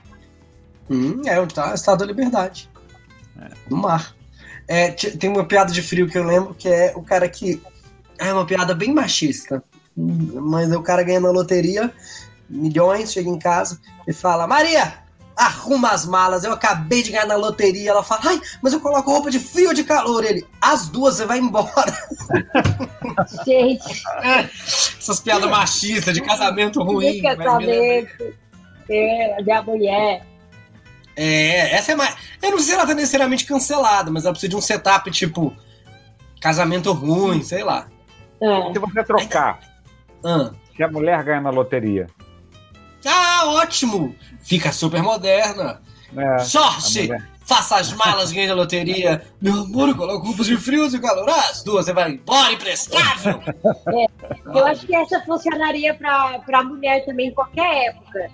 Hum, 0.90 1.22
é 1.26 1.40
onde 1.40 1.54
tá 1.54 1.70
o 1.70 1.74
Estado 1.74 2.00
da 2.00 2.06
Liberdade. 2.06 2.68
No 3.68 3.76
mar. 3.76 4.14
É, 4.68 4.90
tem 4.90 5.30
uma 5.30 5.44
piada 5.44 5.72
de 5.72 5.82
frio 5.82 6.08
que 6.08 6.16
eu 6.16 6.24
lembro 6.24 6.54
que 6.54 6.68
é 6.68 6.92
o 6.94 7.02
cara 7.02 7.28
que. 7.28 7.60
É 8.18 8.32
uma 8.32 8.46
piada 8.46 8.74
bem 8.74 8.92
machista. 8.92 9.62
Mas 9.96 10.72
o 10.72 10.82
cara 10.82 11.02
ganha 11.02 11.20
na 11.20 11.30
loteria, 11.30 11.92
milhões, 12.48 13.12
chega 13.12 13.28
em 13.28 13.38
casa 13.38 13.80
e 14.06 14.12
fala: 14.12 14.46
Maria, 14.46 14.94
arruma 15.36 15.90
as 15.90 16.06
malas, 16.06 16.44
eu 16.44 16.52
acabei 16.52 17.02
de 17.02 17.10
ganhar 17.10 17.26
na 17.26 17.36
loteria. 17.36 17.90
Ela 17.90 18.02
fala: 18.02 18.22
Ai, 18.24 18.40
mas 18.62 18.72
eu 18.72 18.80
coloco 18.80 19.10
roupa 19.10 19.30
de 19.30 19.38
frio 19.38 19.68
ou 19.68 19.74
de 19.74 19.84
calor. 19.84 20.24
Ele, 20.24 20.46
as 20.60 20.88
duas, 20.88 21.16
você 21.16 21.26
vai 21.26 21.38
embora. 21.38 21.92
Gente, 23.44 24.02
Essas 24.98 25.20
piadas 25.20 25.50
machistas 25.50 26.14
de 26.14 26.20
casamento 26.20 26.82
ruim. 26.82 27.12
de 27.12 27.22
casamento. 27.22 28.34
É, 28.88 29.42
da 29.42 29.62
mulher. 29.62 30.31
É, 31.16 31.74
essa 31.74 31.92
é 31.92 31.94
mais. 31.94 32.16
Eu 32.42 32.50
não 32.52 32.58
sei 32.58 32.68
se 32.68 32.74
ela 32.74 32.86
tá 32.86 32.94
necessariamente 32.94 33.44
cancelada, 33.44 34.10
mas 34.10 34.24
ela 34.24 34.32
precisa 34.32 34.50
de 34.50 34.56
um 34.56 34.60
setup 34.60 35.10
tipo. 35.10 35.54
Casamento 36.40 36.92
ruim, 36.92 37.42
sei 37.42 37.62
lá. 37.62 37.86
É. 38.42 38.72
Se 38.72 38.78
você 38.80 39.04
trocar, 39.04 39.60
Ah, 40.24 40.50
se 40.76 40.82
a 40.82 40.88
mulher 40.88 41.22
ganha 41.22 41.40
na 41.40 41.50
loteria, 41.50 42.08
Ah, 43.06 43.42
ótimo! 43.46 44.14
Fica 44.40 44.72
super 44.72 45.02
moderna. 45.02 45.80
a 46.16 46.38
Sorte! 46.40 47.08
Faça 47.44 47.76
as 47.76 47.92
malas, 47.92 48.30
ganhe 48.32 48.48
a 48.48 48.54
loteria. 48.54 49.22
Meu 49.40 49.62
amor, 49.62 49.88
eu 49.90 49.96
coloco 49.96 50.26
roupas 50.26 50.46
de 50.46 50.56
frios 50.56 50.94
e 50.94 51.00
calor. 51.00 51.28
As 51.28 51.62
duas, 51.64 51.84
você 51.84 51.92
vai 51.92 52.12
embora, 52.12 52.52
imprestável. 52.52 53.40
Eu 54.54 54.66
acho 54.66 54.86
que 54.86 54.94
essa 54.94 55.20
funcionaria 55.22 55.92
pra, 55.94 56.38
pra 56.40 56.62
mulher 56.62 57.04
também 57.04 57.28
em 57.28 57.34
qualquer 57.34 57.88
época. 57.88 58.30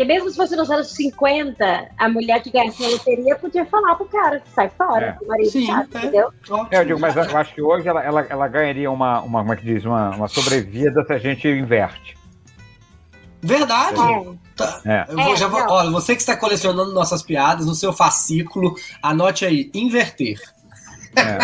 Porque 0.00 0.14
mesmo 0.14 0.30
se 0.30 0.36
fosse 0.36 0.56
nos 0.56 0.70
anos 0.70 0.92
50, 0.92 1.88
a 1.98 2.08
mulher 2.08 2.42
que 2.42 2.50
ganhasse 2.50 2.80
na 2.82 2.88
loteria 2.88 3.36
podia 3.36 3.66
falar 3.66 3.96
pro 3.96 4.06
cara 4.06 4.40
que 4.40 4.48
sai 4.48 4.70
fora, 4.70 5.18
É. 5.22 5.26
marido 5.26 5.50
Sim, 5.50 5.66
sabe, 5.66 5.90
é. 5.92 5.98
entendeu? 5.98 6.32
É, 6.70 6.78
eu 6.78 6.84
digo, 6.86 6.98
mas 6.98 7.14
eu 7.14 7.36
acho 7.36 7.54
que 7.54 7.60
hoje 7.60 7.86
ela, 7.86 8.02
ela, 8.02 8.26
ela 8.30 8.48
ganharia 8.48 8.90
uma, 8.90 9.20
uma, 9.20 9.40
como 9.40 9.52
é 9.52 9.56
que 9.56 9.62
diz, 9.62 9.84
uma, 9.84 10.08
uma 10.16 10.26
sobrevida 10.26 11.04
se 11.04 11.12
a 11.12 11.18
gente 11.18 11.46
inverte. 11.46 12.16
Verdade. 13.42 14.00
É. 14.00 14.32
Tá. 14.56 14.80
É. 14.86 15.04
Eu 15.06 15.16
vou, 15.16 15.34
É, 15.34 15.36
já 15.36 15.48
vou, 15.48 15.60
olha, 15.68 15.90
você 15.90 16.14
que 16.14 16.22
está 16.22 16.34
colecionando 16.34 16.94
nossas 16.94 17.22
piadas 17.22 17.66
no 17.66 17.74
seu 17.74 17.92
fascículo, 17.92 18.74
anote 19.02 19.44
aí, 19.44 19.70
inverter. 19.74 20.40
É. 21.14 21.38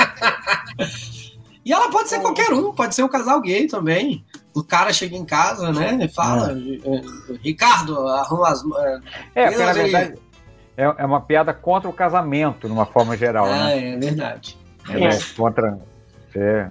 E 1.67 1.73
ela 1.73 1.91
pode 1.91 2.09
ser 2.09 2.21
qualquer 2.21 2.53
um, 2.53 2.73
pode 2.73 2.95
ser 2.95 3.03
um 3.03 3.09
casal 3.09 3.41
gay 3.41 3.67
também. 3.67 4.25
O 4.57 4.65
cara 4.65 4.91
chega 4.91 5.15
em 5.15 5.25
casa, 5.25 5.71
né, 5.71 5.99
e 6.01 6.09
fala, 6.09 6.51
eh, 6.53 7.03
Ricardo, 7.45 8.09
arruma 8.09 8.49
as... 8.49 8.63
eh, 8.65 9.01
É, 9.35 9.47
porque 9.51 9.65
na 9.65 9.73
verdade 9.75 10.15
é, 10.79 10.85
é 10.97 11.05
uma 11.05 11.21
piada 11.21 11.53
contra 11.53 11.89
o 11.91 11.93
casamento, 11.93 12.67
numa 12.67 12.87
forma 12.87 13.17
geral, 13.19 13.45
Ah, 13.45 13.67
né? 13.67 13.95
é 13.95 13.97
verdade. 13.99 14.57
Ela 14.89 15.09
é 15.15 15.19
contra. 15.37 15.79
É, 16.35 16.71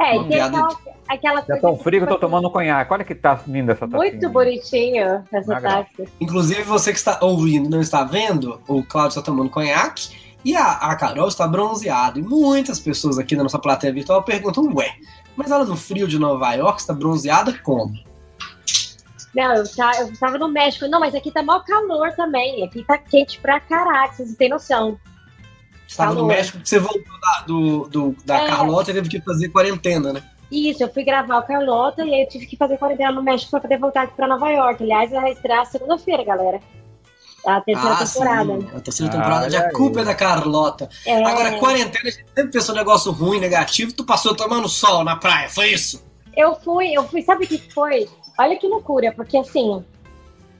É, 0.00 0.14
e 0.14 0.18
Uma 0.18 0.28
tem 0.28 0.36
piada 0.36 0.58
aquela, 0.58 0.78
aquela 1.08 1.42
tá 1.42 1.56
tão 1.56 1.76
frio 1.76 2.00
que 2.00 2.12
eu 2.12 2.14
tô 2.14 2.18
tomando 2.18 2.50
conhaque. 2.50 2.92
Olha 2.92 3.04
que 3.04 3.14
tá 3.14 3.40
linda 3.46 3.72
essa 3.72 3.88
tacinha. 3.88 3.98
Muito 4.12 4.28
bonitinho 4.28 5.24
essa 5.32 5.60
taça. 5.60 6.04
Inclusive, 6.20 6.62
você 6.62 6.92
que 6.92 6.98
está 6.98 7.18
ouvindo 7.22 7.66
e 7.66 7.70
não 7.70 7.80
está 7.80 8.04
vendo, 8.04 8.60
o 8.68 8.82
Cláudio 8.82 9.18
está 9.18 9.22
tomando 9.22 9.50
conhaque 9.50 10.27
e 10.44 10.56
a, 10.56 10.72
a 10.72 10.96
Carol 10.96 11.28
está 11.28 11.46
bronzeada. 11.46 12.18
E 12.18 12.22
muitas 12.22 12.78
pessoas 12.78 13.18
aqui 13.18 13.34
na 13.36 13.42
nossa 13.42 13.58
plateia 13.58 13.92
virtual 13.92 14.22
perguntam, 14.22 14.64
ué, 14.74 14.94
mas 15.36 15.50
ela 15.50 15.64
no 15.64 15.76
frio 15.76 16.06
de 16.08 16.18
Nova 16.18 16.52
York 16.54 16.80
está 16.80 16.92
bronzeada 16.92 17.52
como? 17.62 17.92
Não, 19.34 19.54
eu, 19.54 19.64
tá, 19.76 19.92
eu 20.00 20.08
estava 20.10 20.38
no 20.38 20.48
México. 20.48 20.86
Não, 20.88 20.98
mas 21.00 21.14
aqui 21.14 21.30
tá 21.30 21.42
maior 21.42 21.62
calor 21.64 22.12
também. 22.12 22.64
Aqui 22.64 22.82
tá 22.84 22.96
quente 22.98 23.38
pra 23.40 23.60
caraca, 23.60 24.14
vocês 24.14 24.30
não 24.30 24.36
têm 24.36 24.48
noção. 24.48 24.98
Estava 25.86 26.10
no 26.10 26.16
Calor. 26.20 26.28
México 26.32 26.58
que 26.58 26.68
você 26.68 26.78
voltou 26.78 27.20
da, 27.20 27.44
do, 27.46 27.88
do- 27.88 28.16
da 28.24 28.42
É. 28.42 28.46
Carlota 28.48 28.90
e 28.90 28.94
teve 28.94 29.08
que 29.08 29.20
fazer 29.20 29.48
quarentena, 29.50 30.12
né? 30.12 30.22
Isso, 30.50 30.82
eu 30.82 30.92
fui 30.92 31.04
gravar 31.04 31.38
o 31.38 31.42
Carlota 31.42 32.04
e 32.04 32.12
aí 32.14 32.22
eu 32.22 32.28
tive 32.28 32.46
que 32.46 32.56
fazer 32.56 32.78
quarentena 32.78 33.12
no 33.12 33.22
México 33.22 33.50
pra 33.50 33.60
poder 33.60 33.78
voltar 33.78 34.02
aqui 34.02 34.14
pra 34.14 34.26
Nova 34.26 34.48
York. 34.50 34.82
Aliás, 34.82 35.10
vai 35.10 35.32
estrear 35.32 35.64
segunda-feira, 35.66 36.24
galera. 36.24 36.60
A 37.46 37.60
terceira 37.60 37.96
temporada. 37.96 38.52
Ah, 38.52 38.60
sim, 38.60 38.76
a 38.76 38.80
terceira 38.80 39.12
Ah, 39.12 39.16
temporada 39.16 39.50
de 39.50 39.56
A 39.56 39.72
Culpa 39.72 40.00
é 40.00 40.04
da 40.04 40.14
Carlota. 40.14 40.88
É, 41.06 41.24
Agora, 41.24 41.58
quarentena, 41.58 42.08
a 42.08 42.10
gente 42.10 42.24
sempre 42.34 42.52
pensou 42.52 42.74
um 42.74 42.78
negócio 42.78 43.12
ruim, 43.12 43.40
negativo, 43.40 43.92
tu 43.92 44.04
passou 44.04 44.34
tomando 44.34 44.68
sol 44.68 45.04
na 45.04 45.16
praia, 45.16 45.48
foi 45.48 45.70
isso? 45.72 46.06
eu 46.38 46.54
fui, 46.54 46.92
eu 46.92 47.02
fui, 47.02 47.20
sabe 47.20 47.44
o 47.44 47.48
que 47.48 47.58
foi? 47.58 48.08
Olha 48.38 48.56
que 48.56 48.68
loucura, 48.68 49.12
porque 49.12 49.36
assim, 49.36 49.82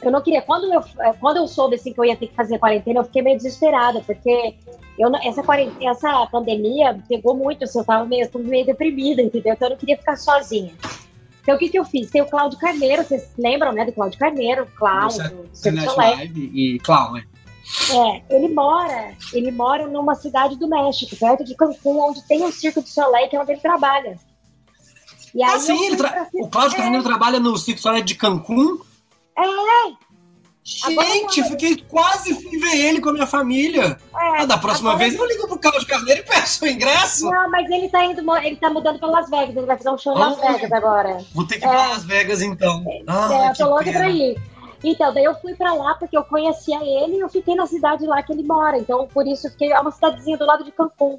eu 0.03 0.11
não 0.11 0.21
queria. 0.21 0.43
Quando 0.43 0.73
eu, 0.73 0.83
quando 1.21 1.37
eu 1.37 1.47
soube 1.47 1.77
assim, 1.77 1.93
que 1.93 2.01
eu 2.01 2.05
ia 2.05 2.17
ter 2.17 2.27
que 2.27 2.35
fazer 2.35 2.59
quarentena, 2.59 2.99
eu 2.99 3.05
fiquei 3.05 3.23
meio 3.23 3.37
desesperada, 3.37 4.01
porque 4.01 4.57
eu, 4.99 5.15
essa, 5.23 5.41
quarentena, 5.41 5.93
essa 5.93 6.27
pandemia 6.27 6.99
pegou 7.09 7.37
muito, 7.37 7.63
assim, 7.63 7.79
eu 7.79 7.85
tava 7.85 8.05
meio, 8.05 8.25
eu 8.25 8.29
tava 8.31 8.45
meio 8.45 8.67
deprimida, 8.67 9.23
entendeu? 9.23 9.53
Então 9.53 9.69
eu 9.69 9.71
não 9.71 9.79
queria 9.79 9.97
ficar 9.97 10.17
sozinha. 10.17 10.73
Então 11.49 11.57
o 11.57 11.59
que, 11.59 11.71
que 11.71 11.79
eu 11.79 11.85
fiz? 11.87 12.11
Tem 12.11 12.21
o 12.21 12.27
Cláudio 12.27 12.59
Carneiro, 12.59 13.03
vocês 13.03 13.27
lembram, 13.39 13.73
né, 13.73 13.87
do 13.87 13.93
Cláudio 13.93 14.19
Carneiro, 14.19 14.67
Cláudio, 14.77 15.23
do 15.41 15.57
Soleil. 15.57 15.95
Live 15.97 16.51
e 16.55 16.79
Cláudio, 16.81 17.15
né? 17.15 17.25
É, 18.29 18.37
ele 18.37 18.53
mora, 18.53 19.15
ele 19.33 19.51
mora 19.51 19.87
numa 19.87 20.15
cidade 20.15 20.57
do 20.59 20.69
México, 20.69 21.17
perto 21.17 21.43
de 21.45 21.55
Cancún, 21.57 22.01
onde 22.11 22.23
tem 22.29 22.45
um 22.45 22.53
Circo 22.53 22.83
de 22.83 22.91
Soleil, 22.91 23.31
que 23.31 23.37
é 23.37 23.41
onde 23.41 23.53
ele 23.53 23.63
trabalha. 23.63 24.19
E 25.35 25.43
Ah, 25.43 25.55
eu 25.55 25.61
sim, 25.61 25.75
fui 25.79 25.87
ele 25.87 25.97
tra- 25.97 26.29
o 26.35 26.49
Cláudio 26.51 26.77
É. 26.77 26.83
Carneiro 26.83 27.05
trabalha 27.05 27.41
no 27.41 27.57
Circo 27.57 27.81
Soleil 27.81 28.05
de 28.05 28.15
Cancún. 28.15 28.81
É, 29.35 29.43
Gente, 30.69 31.41
Agora- 31.41 31.49
fiquei 31.51 31.77
quase 31.89 32.35
fui 32.35 32.59
ver 32.59 32.77
ele 32.77 33.01
com 33.01 33.09
a 33.09 33.13
minha 33.15 33.27
família. 33.27 33.97
é. 34.15 34.41
Ah, 34.43 34.45
da 34.45 34.59
próxima 34.59 34.91
Agora- 34.91 35.05
vez 35.09 35.19
eu 35.19 35.27
ligo 35.27 35.49
pro 35.49 35.59
Cláudio 35.59 35.87
Carneiro 35.89 36.21
e 36.21 36.25
peço 36.25 36.63
o 36.65 36.69
ingresso. 36.69 37.31
Não, 37.31 37.51
mas 37.51 37.71
ele 37.71 37.89
tá 37.89 38.05
indo, 38.05 38.37
ele 38.37 38.57
tá 38.57 38.69
mudando 38.69 38.99
pra 38.99 39.09
Las 39.09 39.31
Vegas, 39.31 39.57
ele 39.57 39.65
vai 39.67 39.79
fazer 39.79 39.91
um 39.91 39.97
show 39.97 40.15
em 40.15 40.19
Las 40.19 40.39
Ah. 40.43 40.53
Vegas 40.53 40.71
agora. 40.73 41.19
Vou 41.35 41.47
ter 41.47 41.59
que 41.59 41.65
ir 41.65 41.69
É. 41.69 41.71
pra 41.71 41.89
Las 41.89 42.05
Vegas 42.05 42.43
então. 42.43 42.85
Ah, 43.07 43.29
é, 43.33 43.49
eu 43.51 43.55
tô 43.55 43.65
louca 43.71 43.91
pra 43.91 44.11
ir. 44.11 44.39
Então, 44.85 45.13
daí 45.15 45.25
eu 45.25 45.35
fui 45.41 45.55
pra 45.55 45.73
lá 45.73 45.95
porque 45.95 46.17
eu 46.17 46.23
conhecia 46.25 46.77
ele 46.83 47.17
e 47.17 47.21
eu 47.21 47.29
fiquei 47.31 47.55
na 47.55 47.67
cidade 47.67 48.07
lá 48.07 48.23
que 48.23 48.33
ele 48.33 48.43
mora. 48.45 48.79
Então, 48.79 49.09
por 49.09 49.27
isso, 49.27 49.47
eu 49.47 49.51
fiquei, 49.53 49.73
é 49.73 49.81
uma 49.81 49.91
cidadezinha 49.91 50.37
do 50.37 50.45
lado 50.45 50.65
de 50.65 50.71
Cancún. 50.71 51.19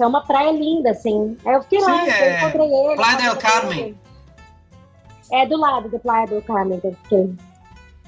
É 0.00 0.06
uma 0.06 0.24
praia 0.24 0.52
linda, 0.52 0.90
assim. 0.90 1.36
Aí 1.44 1.54
eu 1.54 1.62
fiquei 1.62 1.80
lá, 1.80 1.98
Sim, 2.04 2.06
eu 2.06 2.12
é. 2.14 2.38
encontrei 2.40 2.66
ele. 2.72 2.96
Playa 2.96 3.16
del 3.16 3.36
Carmen. 3.36 3.78
ele. 3.80 3.96
É, 5.32 5.46
do 5.46 5.58
lado 5.58 5.88
do 5.88 5.98
Playa 5.98 6.26
del 6.26 6.42
Carmen 6.42 6.78
que 6.80 6.86
eu 6.86 6.96
fiquei. 7.02 7.34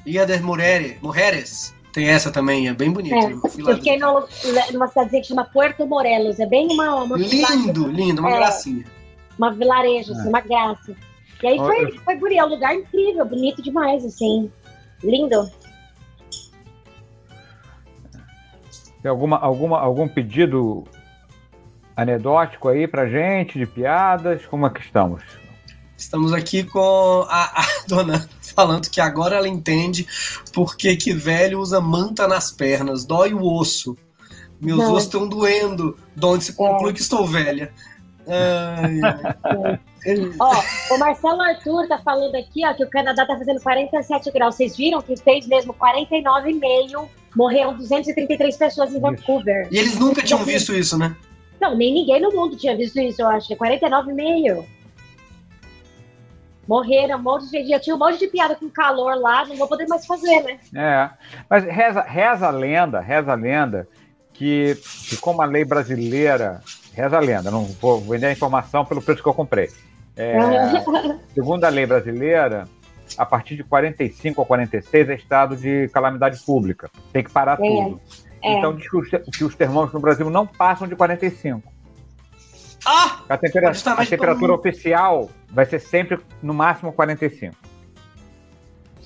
Ilha 0.06 0.24
das 0.26 0.40
Mujeres, 0.40 1.00
Mujeres. 1.02 1.74
Tem 1.92 2.08
essa 2.08 2.30
também, 2.30 2.68
é 2.68 2.72
bem 2.74 2.90
bonita. 2.90 3.16
É, 3.16 3.32
Eu 3.32 3.40
fui 3.48 3.62
lá 3.62 3.70
Eu 3.72 3.76
fiquei 3.78 3.98
no, 3.98 4.26
numa 4.72 4.86
cidadezinha 4.86 5.22
que 5.22 5.28
chama 5.28 5.44
Puerto 5.44 5.86
Morelos. 5.86 6.38
É 6.38 6.46
bem 6.46 6.68
uma, 6.70 6.94
uma, 7.02 7.16
Lindo, 7.16 7.88
lindo, 7.88 8.20
uma 8.20 8.32
É. 8.32 8.36
gracinha. 8.36 8.84
uma 9.38 9.52
vilarejo, 9.52 10.12
assim, 10.12 10.28
uma 10.28 10.40
graça. 10.40 10.94
E 11.42 11.46
aí 11.46 11.56
foi, 11.58 11.84
eu- 11.84 12.00
foi 12.02 12.16
bonito, 12.16 12.38
é 12.40 12.44
um 12.44 12.48
lugar 12.48 12.74
incrível, 12.74 13.24
bonito 13.24 13.62
demais, 13.62 14.04
assim. 14.04 14.50
Lindo. 15.02 15.50
Tem 19.02 19.10
alguma, 19.10 19.38
alguma, 19.38 19.78
algum 19.80 20.08
pedido 20.08 20.84
anedótico 21.96 22.68
aí 22.68 22.86
pra 22.86 23.06
gente, 23.08 23.58
de 23.58 23.66
piadas? 23.66 24.44
Como 24.46 24.66
é 24.66 24.70
que 24.70 24.80
estamos? 24.80 25.22
Estamos 25.96 26.32
aqui 26.32 26.62
com 26.64 27.24
a, 27.28 27.62
a 27.62 27.66
dona 27.88 28.28
falando 28.54 28.88
que 28.88 29.00
agora 29.00 29.36
ela 29.36 29.48
entende 29.48 30.06
por 30.52 30.76
que, 30.76 30.96
que 30.96 31.12
velho 31.12 31.60
usa 31.60 31.80
manta 31.80 32.26
nas 32.26 32.50
pernas, 32.50 33.04
dói 33.04 33.34
o 33.34 33.42
osso. 33.44 33.96
Meus 34.58 34.78
Não. 34.78 34.92
ossos 34.92 35.04
estão 35.04 35.28
doendo, 35.28 35.96
de 36.14 36.24
onde 36.24 36.44
se 36.44 36.54
conclui 36.54 36.94
que 36.94 37.02
estou 37.02 37.26
velha. 37.26 37.70
Ai, 38.26 39.00
ai. 39.02 39.80
Ó, 40.38 40.94
o 40.94 40.98
Marcelo 40.98 41.40
Arthur 41.42 41.88
tá 41.88 41.98
falando 41.98 42.36
aqui, 42.36 42.64
ó, 42.64 42.72
que 42.72 42.84
o 42.84 42.88
Canadá 42.88 43.26
tá 43.26 43.36
fazendo 43.36 43.60
47 43.60 44.30
graus. 44.30 44.54
Vocês 44.54 44.76
viram 44.76 45.02
que 45.02 45.16
fez 45.16 45.48
mesmo 45.48 45.74
49,5. 45.74 47.08
Morreram 47.34 47.76
233 47.76 48.56
pessoas 48.56 48.94
em 48.94 49.00
Vancouver. 49.00 49.68
E 49.70 49.76
eles 49.76 49.98
nunca 49.98 50.22
tinham 50.22 50.44
visto 50.44 50.72
isso, 50.72 50.96
né? 50.96 51.16
Não, 51.60 51.76
nem 51.76 51.92
ninguém 51.92 52.20
no 52.20 52.30
mundo 52.30 52.56
tinha 52.56 52.76
visto 52.76 53.00
isso, 53.00 53.20
eu 53.20 53.26
acho. 53.26 53.52
É 53.52 53.56
49,5. 53.56 54.64
Morreram, 56.66 57.18
um 57.18 57.22
monte 57.22 57.50
de. 57.50 57.68
Já 57.68 57.78
tinha 57.78 57.94
um 57.94 57.98
monte 57.98 58.18
de 58.18 58.26
piada 58.26 58.54
com 58.54 58.68
calor 58.68 59.14
lá, 59.14 59.44
não 59.46 59.56
vou 59.56 59.68
poder 59.68 59.86
mais 59.86 60.04
fazer, 60.06 60.42
né? 60.42 60.58
É, 60.74 61.10
mas 61.48 61.64
reza, 61.64 62.02
reza 62.02 62.46
a 62.46 62.50
lenda, 62.50 63.00
reza 63.00 63.32
a 63.32 63.36
lenda 63.36 63.88
que, 64.32 64.76
que 65.08 65.16
como 65.16 65.42
a 65.42 65.46
lei 65.46 65.64
brasileira, 65.64 66.60
reza 66.92 67.16
a 67.16 67.20
lenda, 67.20 67.50
não 67.50 67.64
vou 67.64 68.00
vender 68.00 68.26
a 68.26 68.32
informação 68.32 68.84
pelo 68.84 69.00
preço 69.00 69.22
que 69.22 69.28
eu 69.28 69.34
comprei. 69.34 69.68
É, 70.16 70.36
segundo 71.34 71.64
a 71.64 71.68
lei 71.68 71.86
brasileira, 71.86 72.66
a 73.16 73.24
partir 73.24 73.56
de 73.56 73.64
45 73.64 74.40
ou 74.40 74.46
46 74.46 75.08
é 75.08 75.14
estado 75.14 75.56
de 75.56 75.88
calamidade 75.88 76.38
pública. 76.44 76.90
Tem 77.12 77.22
que 77.22 77.30
parar 77.30 77.58
é, 77.60 77.68
tudo. 77.68 78.00
É. 78.42 78.58
Então 78.58 78.74
diz 78.74 78.88
que 78.88 78.96
os, 78.96 79.08
que 79.08 79.44
os 79.44 79.54
termômetros 79.54 79.94
no 79.94 80.00
Brasil 80.00 80.28
não 80.30 80.46
passam 80.46 80.88
de 80.88 80.96
45. 80.96 81.75
Ah! 82.86 83.20
A, 83.28 83.36
tempera 83.36 83.70
a 83.70 84.06
temperatura 84.06 84.54
oficial 84.54 85.28
vai 85.50 85.66
ser 85.66 85.80
sempre 85.80 86.18
no 86.40 86.54
máximo 86.54 86.92
45. 86.92 87.54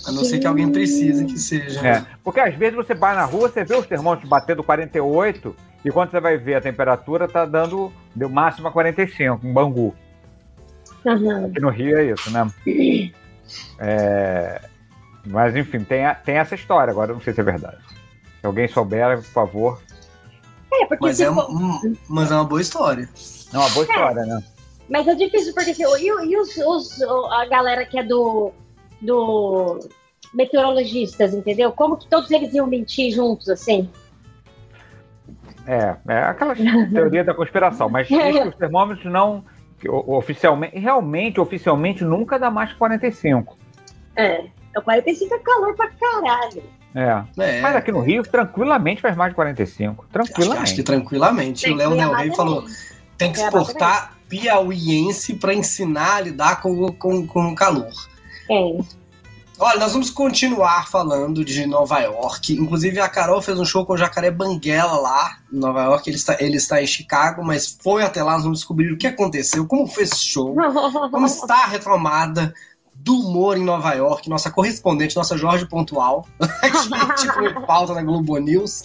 A 0.06 0.12
não 0.12 0.22
ser 0.25 0.38
que 0.38 0.46
alguém 0.46 0.70
precise 0.70 1.25
que 1.25 1.38
seja. 1.38 1.87
É, 1.87 2.04
porque 2.22 2.40
às 2.40 2.54
vezes 2.54 2.76
você 2.76 2.94
vai 2.94 3.14
na 3.14 3.25
rua, 3.25 3.49
você 3.49 3.64
vê 3.64 3.75
os 3.75 3.87
termômetros 3.87 4.28
batendo 4.28 4.62
48 4.62 5.56
e 5.84 5.90
quando 5.90 6.10
você 6.10 6.20
vai 6.20 6.37
ver 6.37 6.56
a 6.56 6.60
temperatura, 6.60 7.26
tá 7.26 7.44
dando 7.44 7.92
deu 8.14 8.28
máximo 8.28 8.68
a 8.68 8.72
45 8.72 9.46
em 9.46 9.52
Bangu. 9.52 9.94
Uhum. 11.04 11.46
Aqui 11.46 11.60
no 11.60 11.70
Rio 11.70 11.96
é 11.96 12.04
isso, 12.04 12.30
né? 12.30 12.46
É, 13.80 14.60
mas 15.26 15.56
enfim, 15.56 15.80
tem, 15.80 16.06
a, 16.06 16.14
tem 16.14 16.37
essa 16.37 16.54
história, 16.54 16.92
agora 16.92 17.12
não 17.12 17.20
sei 17.20 17.32
se 17.32 17.40
é 17.40 17.42
verdade. 17.42 17.78
Se 18.40 18.46
alguém 18.46 18.68
souber, 18.68 19.16
por 19.16 19.25
favor. 19.25 19.82
É, 20.72 20.87
porque 20.87 21.04
mas, 21.04 21.20
é, 21.20 21.28
um, 21.28 21.96
mas 22.08 22.30
é 22.30 22.34
uma 22.37 22.44
boa 22.44 22.60
história. 22.60 23.08
É 23.52 23.59
uma 23.59 23.69
boa 23.71 23.85
história, 23.85 24.25
né? 24.25 24.42
Mas 24.88 25.07
é 25.07 25.14
difícil, 25.14 25.54
porque 25.54 25.71
assim, 25.71 25.85
e, 25.85 26.07
e 26.07 26.37
os, 26.37 26.57
os, 26.57 27.02
a 27.02 27.47
galera 27.47 27.85
que 27.85 27.99
é 27.99 28.02
do, 28.02 28.52
do 29.00 29.78
meteorologistas, 30.35 31.33
entendeu? 31.33 31.73
Como 31.73 31.97
que 31.97 32.09
todos 32.09 32.30
eles 32.30 32.52
iam 32.54 32.66
mentir 32.66 33.12
juntos, 33.12 33.49
assim? 33.49 33.88
É, 35.66 35.97
é 36.09 36.19
aquela 36.23 36.54
teoria 36.92 37.23
da 37.23 37.35
conspiração, 37.35 37.88
mas 37.88 38.09
os 38.49 38.57
termômetros 38.57 39.11
não 39.11 39.45
oficialmente, 39.88 40.78
realmente, 40.78 41.40
oficialmente 41.40 42.04
nunca 42.04 42.38
dá 42.38 42.50
mais 42.50 42.73
que 42.73 42.78
45. 42.78 43.57
É, 44.16 44.45
o 44.76 44.83
45 44.83 45.35
é 45.35 45.38
calor 45.38 45.75
pra 45.75 45.88
caralho. 45.90 46.62
É. 46.95 47.25
é. 47.38 47.61
Mas 47.61 47.76
aqui 47.76 47.92
no 47.92 48.00
Rio, 48.00 48.23
tranquilamente 48.23 49.00
faz 49.00 49.16
mais 49.16 49.30
de 49.30 49.37
45. 49.37 50.07
Tranquilamente. 50.11 50.52
Acho, 50.52 50.62
acho 50.62 50.75
que 50.75 50.83
tranquilamente. 50.83 51.71
o 51.71 51.76
Léo 51.76 51.97
Del 51.97 52.12
Rey 52.12 52.35
falou: 52.35 52.64
tem 53.21 53.33
que 53.33 53.41
exportar 53.41 54.17
piauiense 54.29 55.35
para 55.35 55.53
ensinar 55.53 56.17
a 56.17 56.21
lidar 56.21 56.62
com, 56.62 56.91
com, 56.93 57.27
com 57.27 57.49
o 57.49 57.55
calor. 57.55 57.93
É. 58.50 58.79
Olha, 59.59 59.79
nós 59.79 59.93
vamos 59.93 60.09
continuar 60.09 60.89
falando 60.89 61.45
de 61.45 61.67
Nova 61.67 61.99
York. 61.99 62.55
Inclusive, 62.55 62.99
a 62.99 63.11
Carol 63.11 63.43
fez 63.43 63.59
um 63.59 63.65
show 63.65 63.85
com 63.85 63.93
o 63.93 63.97
Jacaré 63.97 64.31
Banguela 64.31 64.99
lá 64.99 65.39
em 65.53 65.59
Nova 65.59 65.83
York. 65.83 66.09
Ele 66.09 66.17
está, 66.17 66.37
ele 66.41 66.57
está 66.57 66.83
em 66.83 66.87
Chicago, 66.87 67.45
mas 67.45 67.77
foi 67.83 68.03
até 68.03 68.23
lá. 68.23 68.33
Nós 68.33 68.45
vamos 68.45 68.61
descobrir 68.61 68.91
o 68.91 68.97
que 68.97 69.07
aconteceu, 69.07 69.67
como 69.67 69.87
foi 69.87 70.05
esse 70.05 70.19
show, 70.19 70.57
como 71.11 71.27
está 71.27 71.65
a 71.65 71.67
retomada 71.67 72.55
do 73.02 73.19
humor 73.19 73.57
em 73.57 73.64
Nova 73.64 73.95
York, 73.95 74.28
nossa 74.28 74.50
correspondente, 74.50 75.16
nossa 75.16 75.37
Jorge 75.37 75.66
Pontual, 75.66 76.26
aqui, 76.38 77.23
tipo, 77.23 77.40
em 77.42 77.66
pauta 77.66 77.95
na 77.95 78.02
Globo 78.02 78.37
News, 78.37 78.83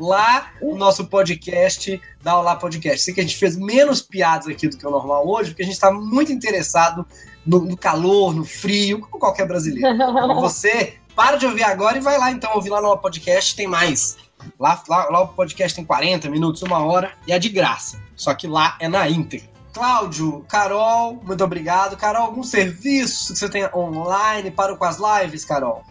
lá 0.00 0.50
no 0.60 0.76
nosso 0.76 1.06
podcast, 1.06 2.00
da 2.22 2.38
Olá 2.38 2.56
Podcast. 2.56 3.00
Sei 3.00 3.14
que 3.14 3.20
a 3.20 3.22
gente 3.22 3.36
fez 3.36 3.56
menos 3.56 4.02
piadas 4.02 4.48
aqui 4.48 4.68
do 4.68 4.76
que 4.76 4.86
o 4.86 4.90
normal 4.90 5.26
hoje, 5.26 5.50
porque 5.50 5.62
a 5.62 5.64
gente 5.64 5.74
está 5.74 5.90
muito 5.90 6.30
interessado 6.30 7.06
no, 7.46 7.60
no, 7.60 7.76
calor, 7.76 8.34
no 8.34 8.44
frio, 8.44 9.00
como 9.00 9.18
qualquer 9.18 9.48
brasileiro. 9.48 9.96
Você, 10.40 10.96
para 11.16 11.36
de 11.36 11.46
ouvir 11.46 11.64
agora 11.64 11.96
e 11.96 12.02
vai 12.02 12.18
lá 12.18 12.30
então 12.30 12.54
ouvir 12.54 12.68
lá 12.68 12.82
no 12.82 12.96
podcast, 12.98 13.56
tem 13.56 13.66
mais. 13.66 14.18
Lá, 14.60 14.82
lá, 14.86 15.08
lá 15.08 15.20
o 15.22 15.28
podcast 15.28 15.74
tem 15.74 15.86
40 15.86 16.28
minutos, 16.28 16.60
uma 16.60 16.84
hora, 16.84 17.12
e 17.26 17.32
é 17.32 17.38
de 17.38 17.48
graça. 17.48 17.98
Só 18.14 18.34
que 18.34 18.46
lá 18.46 18.76
é 18.78 18.88
na 18.88 19.08
íntegra. 19.08 19.53
Cláudio, 19.74 20.46
Carol, 20.48 21.20
muito 21.24 21.42
obrigado. 21.42 21.96
Carol, 21.96 22.26
algum 22.26 22.44
serviço 22.44 23.32
que 23.32 23.38
você 23.40 23.48
tenha 23.50 23.68
online? 23.74 24.52
Parou 24.52 24.76
com 24.76 24.84
as 24.84 24.98
lives, 24.98 25.44
Carol? 25.44 25.82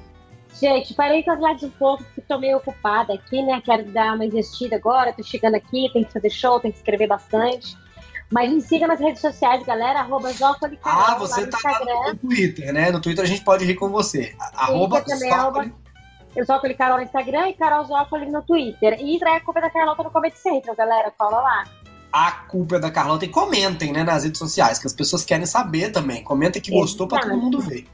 Gente, 0.59 0.93
parei 0.93 1.21
com 1.21 1.31
as 1.31 1.39
lives 1.39 1.63
um 1.63 1.69
pouco, 1.71 2.01
porque 2.01 2.21
estou 2.21 2.39
meio 2.39 2.57
ocupada 2.57 3.13
aqui, 3.13 3.43
né? 3.43 3.61
Quero 3.63 3.83
dar 3.91 4.15
uma 4.15 4.23
investida 4.23 4.77
agora, 4.77 5.11
tô 5.11 5.21
chegando 5.21 5.55
aqui, 5.55 5.89
tem 5.91 6.05
que 6.05 6.13
fazer 6.13 6.29
show, 6.29 6.61
tem 6.61 6.71
que 6.71 6.77
escrever 6.77 7.07
bastante. 7.07 7.77
Mas 8.31 8.49
me 8.53 8.61
siga 8.61 8.87
nas 8.87 9.01
redes 9.01 9.19
sociais, 9.19 9.61
galera, 9.65 9.99
arroba 9.99 10.31
Zócoli 10.31 10.77
Carol, 10.77 11.03
Ah, 11.05 11.15
você 11.15 11.45
tá 11.45 11.57
no, 11.85 12.13
no 12.13 12.15
Twitter, 12.15 12.71
né? 12.71 12.89
No 12.89 13.01
Twitter 13.01 13.25
a 13.25 13.27
gente 13.27 13.43
pode 13.43 13.65
rir 13.65 13.75
com 13.75 13.89
você. 13.89 14.33
Arroba 14.55 15.01
também, 15.01 15.29
Zócoli. 15.29 15.73
Zócoli 16.45 16.73
Carol 16.73 16.97
no 16.97 17.03
Instagram 17.03 17.49
e 17.49 17.53
Carol 17.53 17.83
Zócoli 17.83 18.31
no 18.31 18.41
Twitter. 18.43 18.97
E 19.01 19.19
a 19.21 19.39
culpa 19.41 19.59
da 19.59 19.69
Carlota 19.69 20.03
no 20.03 20.09
Comedy 20.09 20.37
Central, 20.39 20.73
galera, 20.73 21.13
fala 21.17 21.41
lá 21.41 21.63
a 22.13 22.31
culpa 22.31 22.75
é 22.75 22.79
da 22.79 22.91
Carlota. 22.91 23.25
E 23.25 23.27
comentem, 23.27 23.91
né, 23.91 24.03
nas 24.03 24.23
redes 24.23 24.37
sociais, 24.37 24.77
que 24.77 24.85
as 24.85 24.93
pessoas 24.93 25.25
querem 25.25 25.47
saber 25.47 25.91
também. 25.91 26.23
Comentem 26.23 26.61
que 26.61 26.69
gostou 26.69 27.07
para 27.07 27.23
todo 27.23 27.35
mundo 27.35 27.59
ver. 27.59 27.87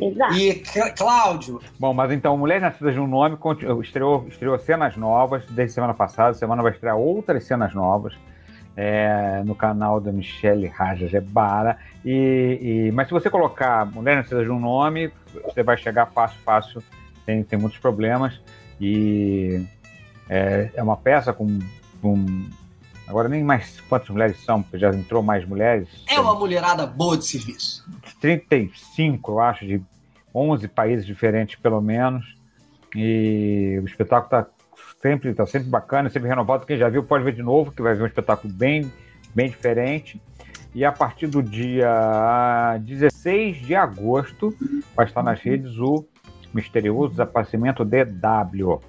Exato. 0.00 0.34
E 0.34 0.54
Cláudio. 0.96 1.60
Bom, 1.78 1.92
mas 1.92 2.10
então, 2.10 2.36
Mulheres 2.38 2.62
Nascidas 2.62 2.94
de 2.94 3.00
um 3.00 3.06
Nome 3.06 3.36
estreou, 3.82 4.26
estreou 4.28 4.58
cenas 4.58 4.96
novas 4.96 5.44
desde 5.50 5.74
semana 5.74 5.92
passada. 5.92 6.32
Semana 6.32 6.62
vai 6.62 6.72
estrear 6.72 6.96
outras 6.96 7.44
cenas 7.44 7.74
novas. 7.74 8.14
É, 8.78 9.42
no 9.46 9.54
canal 9.54 9.98
da 10.00 10.12
Michelle 10.12 10.66
Raja 10.66 11.06
Gebara. 11.06 11.78
E, 12.04 12.88
e, 12.88 12.92
mas 12.92 13.08
se 13.08 13.14
você 13.14 13.30
colocar 13.30 13.86
Mulher 13.86 14.16
Nascida 14.16 14.42
de 14.42 14.50
um 14.50 14.60
Nome, 14.60 15.10
você 15.44 15.62
vai 15.62 15.78
chegar 15.78 16.06
fácil, 16.06 16.38
fácil. 16.44 16.82
Tem, 17.24 17.42
tem 17.42 17.58
muitos 17.58 17.78
problemas. 17.78 18.38
E 18.78 19.64
é, 20.28 20.70
é 20.74 20.82
uma 20.82 20.96
peça 20.96 21.32
com, 21.32 21.58
com 22.02 22.46
Agora 23.06 23.28
nem 23.28 23.44
mais 23.44 23.80
quantas 23.82 24.08
mulheres 24.08 24.42
são, 24.44 24.62
porque 24.62 24.78
já 24.78 24.90
entrou 24.90 25.22
mais 25.22 25.46
mulheres. 25.46 25.88
É 26.08 26.18
uma 26.18 26.34
mulherada 26.34 26.86
boa 26.86 27.16
de 27.16 27.24
serviço. 27.24 27.88
35, 28.20 29.32
eu 29.32 29.40
acho, 29.40 29.66
de 29.66 29.80
11 30.34 30.68
países 30.68 31.06
diferentes, 31.06 31.56
pelo 31.56 31.80
menos. 31.80 32.36
E 32.94 33.78
o 33.80 33.86
espetáculo 33.86 34.24
está 34.24 34.46
sempre, 35.00 35.32
tá 35.34 35.46
sempre 35.46 35.68
bacana, 35.68 36.10
sempre 36.10 36.28
renovado. 36.28 36.66
Quem 36.66 36.76
já 36.76 36.88
viu 36.88 37.04
pode 37.04 37.22
ver 37.22 37.32
de 37.32 37.42
novo, 37.42 37.70
que 37.70 37.80
vai 37.80 37.94
ver 37.94 38.02
um 38.02 38.06
espetáculo 38.06 38.52
bem, 38.52 38.90
bem 39.34 39.48
diferente. 39.48 40.20
E 40.74 40.84
a 40.84 40.92
partir 40.92 41.26
do 41.26 41.42
dia 41.42 42.76
16 42.80 43.58
de 43.58 43.74
agosto 43.74 44.54
vai 44.94 45.06
estar 45.06 45.22
nas 45.22 45.40
redes 45.40 45.78
o 45.78 46.04
misterioso 46.52 47.10
desaparecimento 47.12 47.84
DW. 47.84 48.80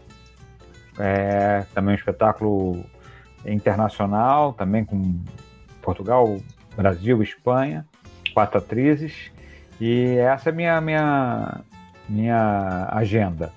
É 0.99 1.65
também 1.73 1.93
um 1.93 1.97
espetáculo 1.97 2.84
internacional, 3.47 4.53
também 4.53 4.83
com 4.83 5.19
Portugal, 5.81 6.39
Brasil, 6.75 7.21
Espanha, 7.23 7.86
quatro 8.33 8.57
atrizes. 8.57 9.31
E 9.79 10.17
essa 10.17 10.49
é 10.49 10.51
a 10.51 10.55
minha, 10.55 10.81
minha, 10.81 11.62
minha 12.10 12.89
agenda. 12.91 13.53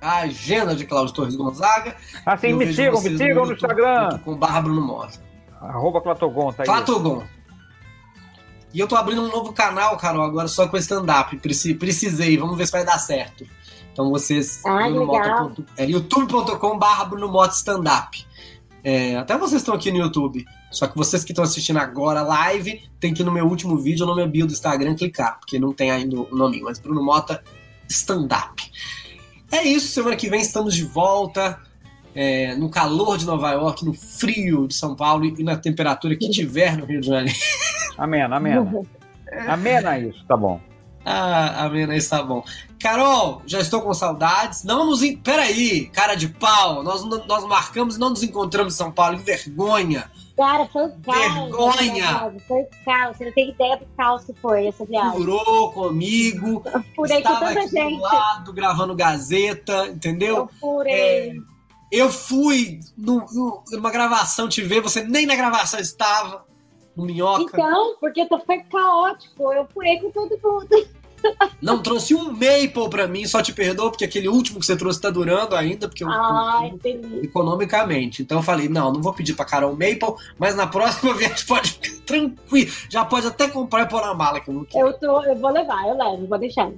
A 0.00 0.18
agenda 0.18 0.76
de 0.76 0.84
Cláudio 0.84 1.14
Torres 1.14 1.34
Gonzaga. 1.34 1.96
Assim, 2.26 2.52
me 2.52 2.72
sigam, 2.72 3.00
me 3.00 3.16
sigam 3.16 3.42
no, 3.42 3.46
no 3.46 3.52
Instagram. 3.54 4.18
Com 4.18 4.36
barra 4.36 4.60
Bruno 4.60 4.82
Mota. 4.82 5.18
Arroba 5.60 6.00
Clatogon, 6.00 6.52
tá 6.52 6.62
aí. 6.62 6.66
Clatogon. 6.66 7.22
E 8.74 8.80
eu 8.80 8.88
tô 8.88 8.96
abrindo 8.96 9.22
um 9.22 9.28
novo 9.28 9.52
canal, 9.52 9.96
Carol, 9.96 10.24
agora 10.24 10.48
só 10.48 10.68
com 10.68 10.76
stand-up. 10.76 11.36
Precisei, 11.38 12.36
vamos 12.36 12.58
ver 12.58 12.66
se 12.66 12.72
vai 12.72 12.84
dar 12.84 12.98
certo. 12.98 13.46
Então 13.92 14.10
vocês. 14.10 14.60
Ah, 14.66 14.88
legal. 14.88 15.52
É 15.76 15.86
youtube.com 15.86 16.78
barra 16.78 17.04
Bruno 17.04 17.28
Mota 17.28 17.54
Stand-up. 17.54 18.26
É, 18.84 19.16
até 19.16 19.36
vocês 19.38 19.62
estão 19.62 19.74
aqui 19.74 19.90
no 19.90 19.96
YouTube. 19.96 20.44
Só 20.70 20.86
que 20.86 20.96
vocês 20.96 21.24
que 21.24 21.32
estão 21.32 21.42
assistindo 21.42 21.78
agora 21.78 22.22
live, 22.22 22.82
tem 23.00 23.14
que 23.14 23.22
ir 23.22 23.24
no 23.24 23.32
meu 23.32 23.46
último 23.46 23.78
vídeo 23.78 24.04
ou 24.04 24.10
no 24.10 24.16
meu 24.16 24.28
bio 24.28 24.46
do 24.46 24.52
Instagram 24.52 24.94
clicar, 24.94 25.38
porque 25.40 25.58
não 25.58 25.72
tem 25.72 25.90
ainda 25.90 26.20
o 26.20 26.36
nome, 26.36 26.60
mas 26.60 26.78
Bruno 26.78 27.02
Mota 27.02 27.42
stand-up. 27.88 28.62
É 29.50 29.62
isso, 29.62 29.88
semana 29.88 30.16
que 30.16 30.28
vem 30.28 30.40
estamos 30.40 30.74
de 30.74 30.84
volta. 30.84 31.58
É, 32.16 32.54
no 32.54 32.70
calor 32.70 33.18
de 33.18 33.26
Nova 33.26 33.50
York, 33.50 33.84
no 33.84 33.92
frio 33.92 34.68
de 34.68 34.74
São 34.74 34.94
Paulo 34.94 35.24
e 35.24 35.42
na 35.42 35.56
temperatura 35.56 36.14
que 36.14 36.30
tiver 36.30 36.76
no 36.76 36.84
Rio 36.84 37.00
de 37.00 37.08
Janeiro. 37.08 37.38
Amena, 37.98 38.36
amena. 38.36 38.82
Amena 39.48 39.98
isso, 39.98 40.24
tá 40.26 40.36
bom. 40.36 40.60
Ah, 41.04 41.64
amena 41.64 41.96
isso, 41.96 42.10
tá 42.10 42.22
bom. 42.22 42.42
Carol, 42.80 43.42
já 43.46 43.60
estou 43.60 43.82
com 43.82 43.92
saudades. 43.94 44.64
Não 44.64 44.86
nos. 44.86 45.02
In... 45.02 45.16
Peraí, 45.18 45.86
cara 45.86 46.14
de 46.14 46.28
pau. 46.28 46.82
Nós, 46.82 47.04
nós 47.04 47.44
marcamos 47.44 47.96
e 47.96 48.00
não 48.00 48.10
nos 48.10 48.22
encontramos 48.22 48.74
em 48.74 48.76
São 48.76 48.90
Paulo. 48.90 49.18
Que 49.18 49.24
vergonha. 49.24 50.10
Cara, 50.36 50.66
foi 50.66 50.86
o 50.86 50.92
caos. 51.00 51.16
Vergonha. 51.18 52.32
Foi 52.48 52.62
o 52.62 52.68
caos. 52.84 53.16
Você 53.16 53.24
não 53.26 53.32
tem 53.32 53.50
ideia 53.50 53.76
do 53.76 53.86
caos 53.96 54.24
que 54.24 54.34
foi 54.40 54.66
essa 54.66 54.84
viagem. 54.84 55.12
Furou 55.12 55.72
comigo. 55.72 56.62
Eu 56.66 56.84
furei 56.96 57.18
Estava 57.18 57.38
com 57.40 57.46
tanta 57.46 57.60
aqui 57.60 57.68
gente. 57.70 57.96
do 57.96 58.02
lado, 58.02 58.52
gravando 58.52 58.94
Gazeta, 58.96 59.86
entendeu? 59.88 60.36
Eu 60.36 60.48
furei. 60.60 61.30
É, 61.30 61.34
eu 61.92 62.10
fui 62.10 62.80
no, 62.98 63.24
no- 63.32 63.62
numa 63.70 63.90
gravação 63.90 64.48
te 64.48 64.60
ver, 64.62 64.80
você 64.80 65.02
nem 65.04 65.24
na 65.26 65.36
gravação 65.36 65.78
estava 65.78 66.44
minhoca. 66.96 67.42
Então, 67.52 67.96
porque 68.00 68.26
tá 68.26 68.38
foi 68.38 68.58
caótico, 68.60 69.52
eu 69.52 69.66
furei 69.72 69.98
com 70.00 70.10
todo 70.10 70.38
mundo. 70.42 70.68
Não 71.60 71.82
trouxe 71.82 72.14
um 72.14 72.32
maple 72.32 72.90
para 72.90 73.06
mim, 73.06 73.26
só 73.26 73.42
te 73.42 73.52
perdoo, 73.52 73.90
porque 73.90 74.04
aquele 74.04 74.28
último 74.28 74.60
que 74.60 74.66
você 74.66 74.76
trouxe 74.76 75.00
tá 75.00 75.08
durando 75.08 75.56
ainda, 75.56 75.88
porque 75.88 76.04
eu, 76.04 76.08
ah, 76.10 76.68
eu 76.82 77.22
economicamente. 77.22 78.22
Então 78.22 78.38
eu 78.38 78.42
falei, 78.42 78.68
não, 78.68 78.92
não 78.92 79.00
vou 79.00 79.14
pedir 79.14 79.34
pra 79.34 79.44
Carol 79.44 79.72
maple, 79.72 80.14
mas 80.38 80.54
na 80.54 80.66
próxima 80.66 81.14
viagem 81.16 81.46
pode 81.46 81.72
ficar 81.72 82.04
tranquilo. 82.04 82.70
Já 82.90 83.04
pode 83.04 83.26
até 83.26 83.48
comprar 83.48 83.84
e 83.84 83.88
pôr 83.88 84.02
na 84.02 84.14
mala 84.14 84.40
que 84.40 84.50
eu 84.50 84.54
não 84.54 84.64
quero. 84.64 84.88
Eu, 84.88 84.92
tô, 84.94 85.24
eu 85.24 85.36
vou 85.36 85.50
levar, 85.50 85.88
eu 85.88 85.96
levo, 85.96 86.26
vou 86.26 86.38
deixar. 86.38 86.70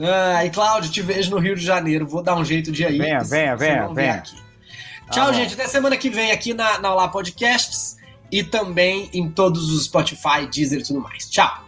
Ah, 0.00 0.44
e 0.44 0.50
Cláudio, 0.50 0.90
te 0.90 1.02
vejo 1.02 1.30
no 1.30 1.38
Rio 1.38 1.56
de 1.56 1.64
Janeiro. 1.64 2.06
Vou 2.06 2.22
dar 2.22 2.36
um 2.36 2.44
jeito 2.44 2.70
de 2.70 2.82
ir 2.82 2.86
aí. 2.86 2.98
Venha, 2.98 3.20
venha, 3.20 3.56
venha, 3.56 3.88
venha. 3.88 4.22
Tá 4.22 5.12
Tchau, 5.12 5.28
ah, 5.28 5.32
gente. 5.32 5.54
Até 5.54 5.66
semana 5.66 5.96
que 5.96 6.08
vem 6.08 6.30
aqui 6.30 6.54
na, 6.54 6.78
na 6.78 6.92
Olá 6.92 7.08
Podcasts 7.08 7.97
e 8.30 8.42
também 8.42 9.08
em 9.12 9.30
todos 9.30 9.70
os 9.70 9.84
Spotify, 9.84 10.46
Deezer 10.52 10.80
e 10.80 10.82
tudo 10.82 11.00
mais. 11.00 11.28
Tchau! 11.28 11.67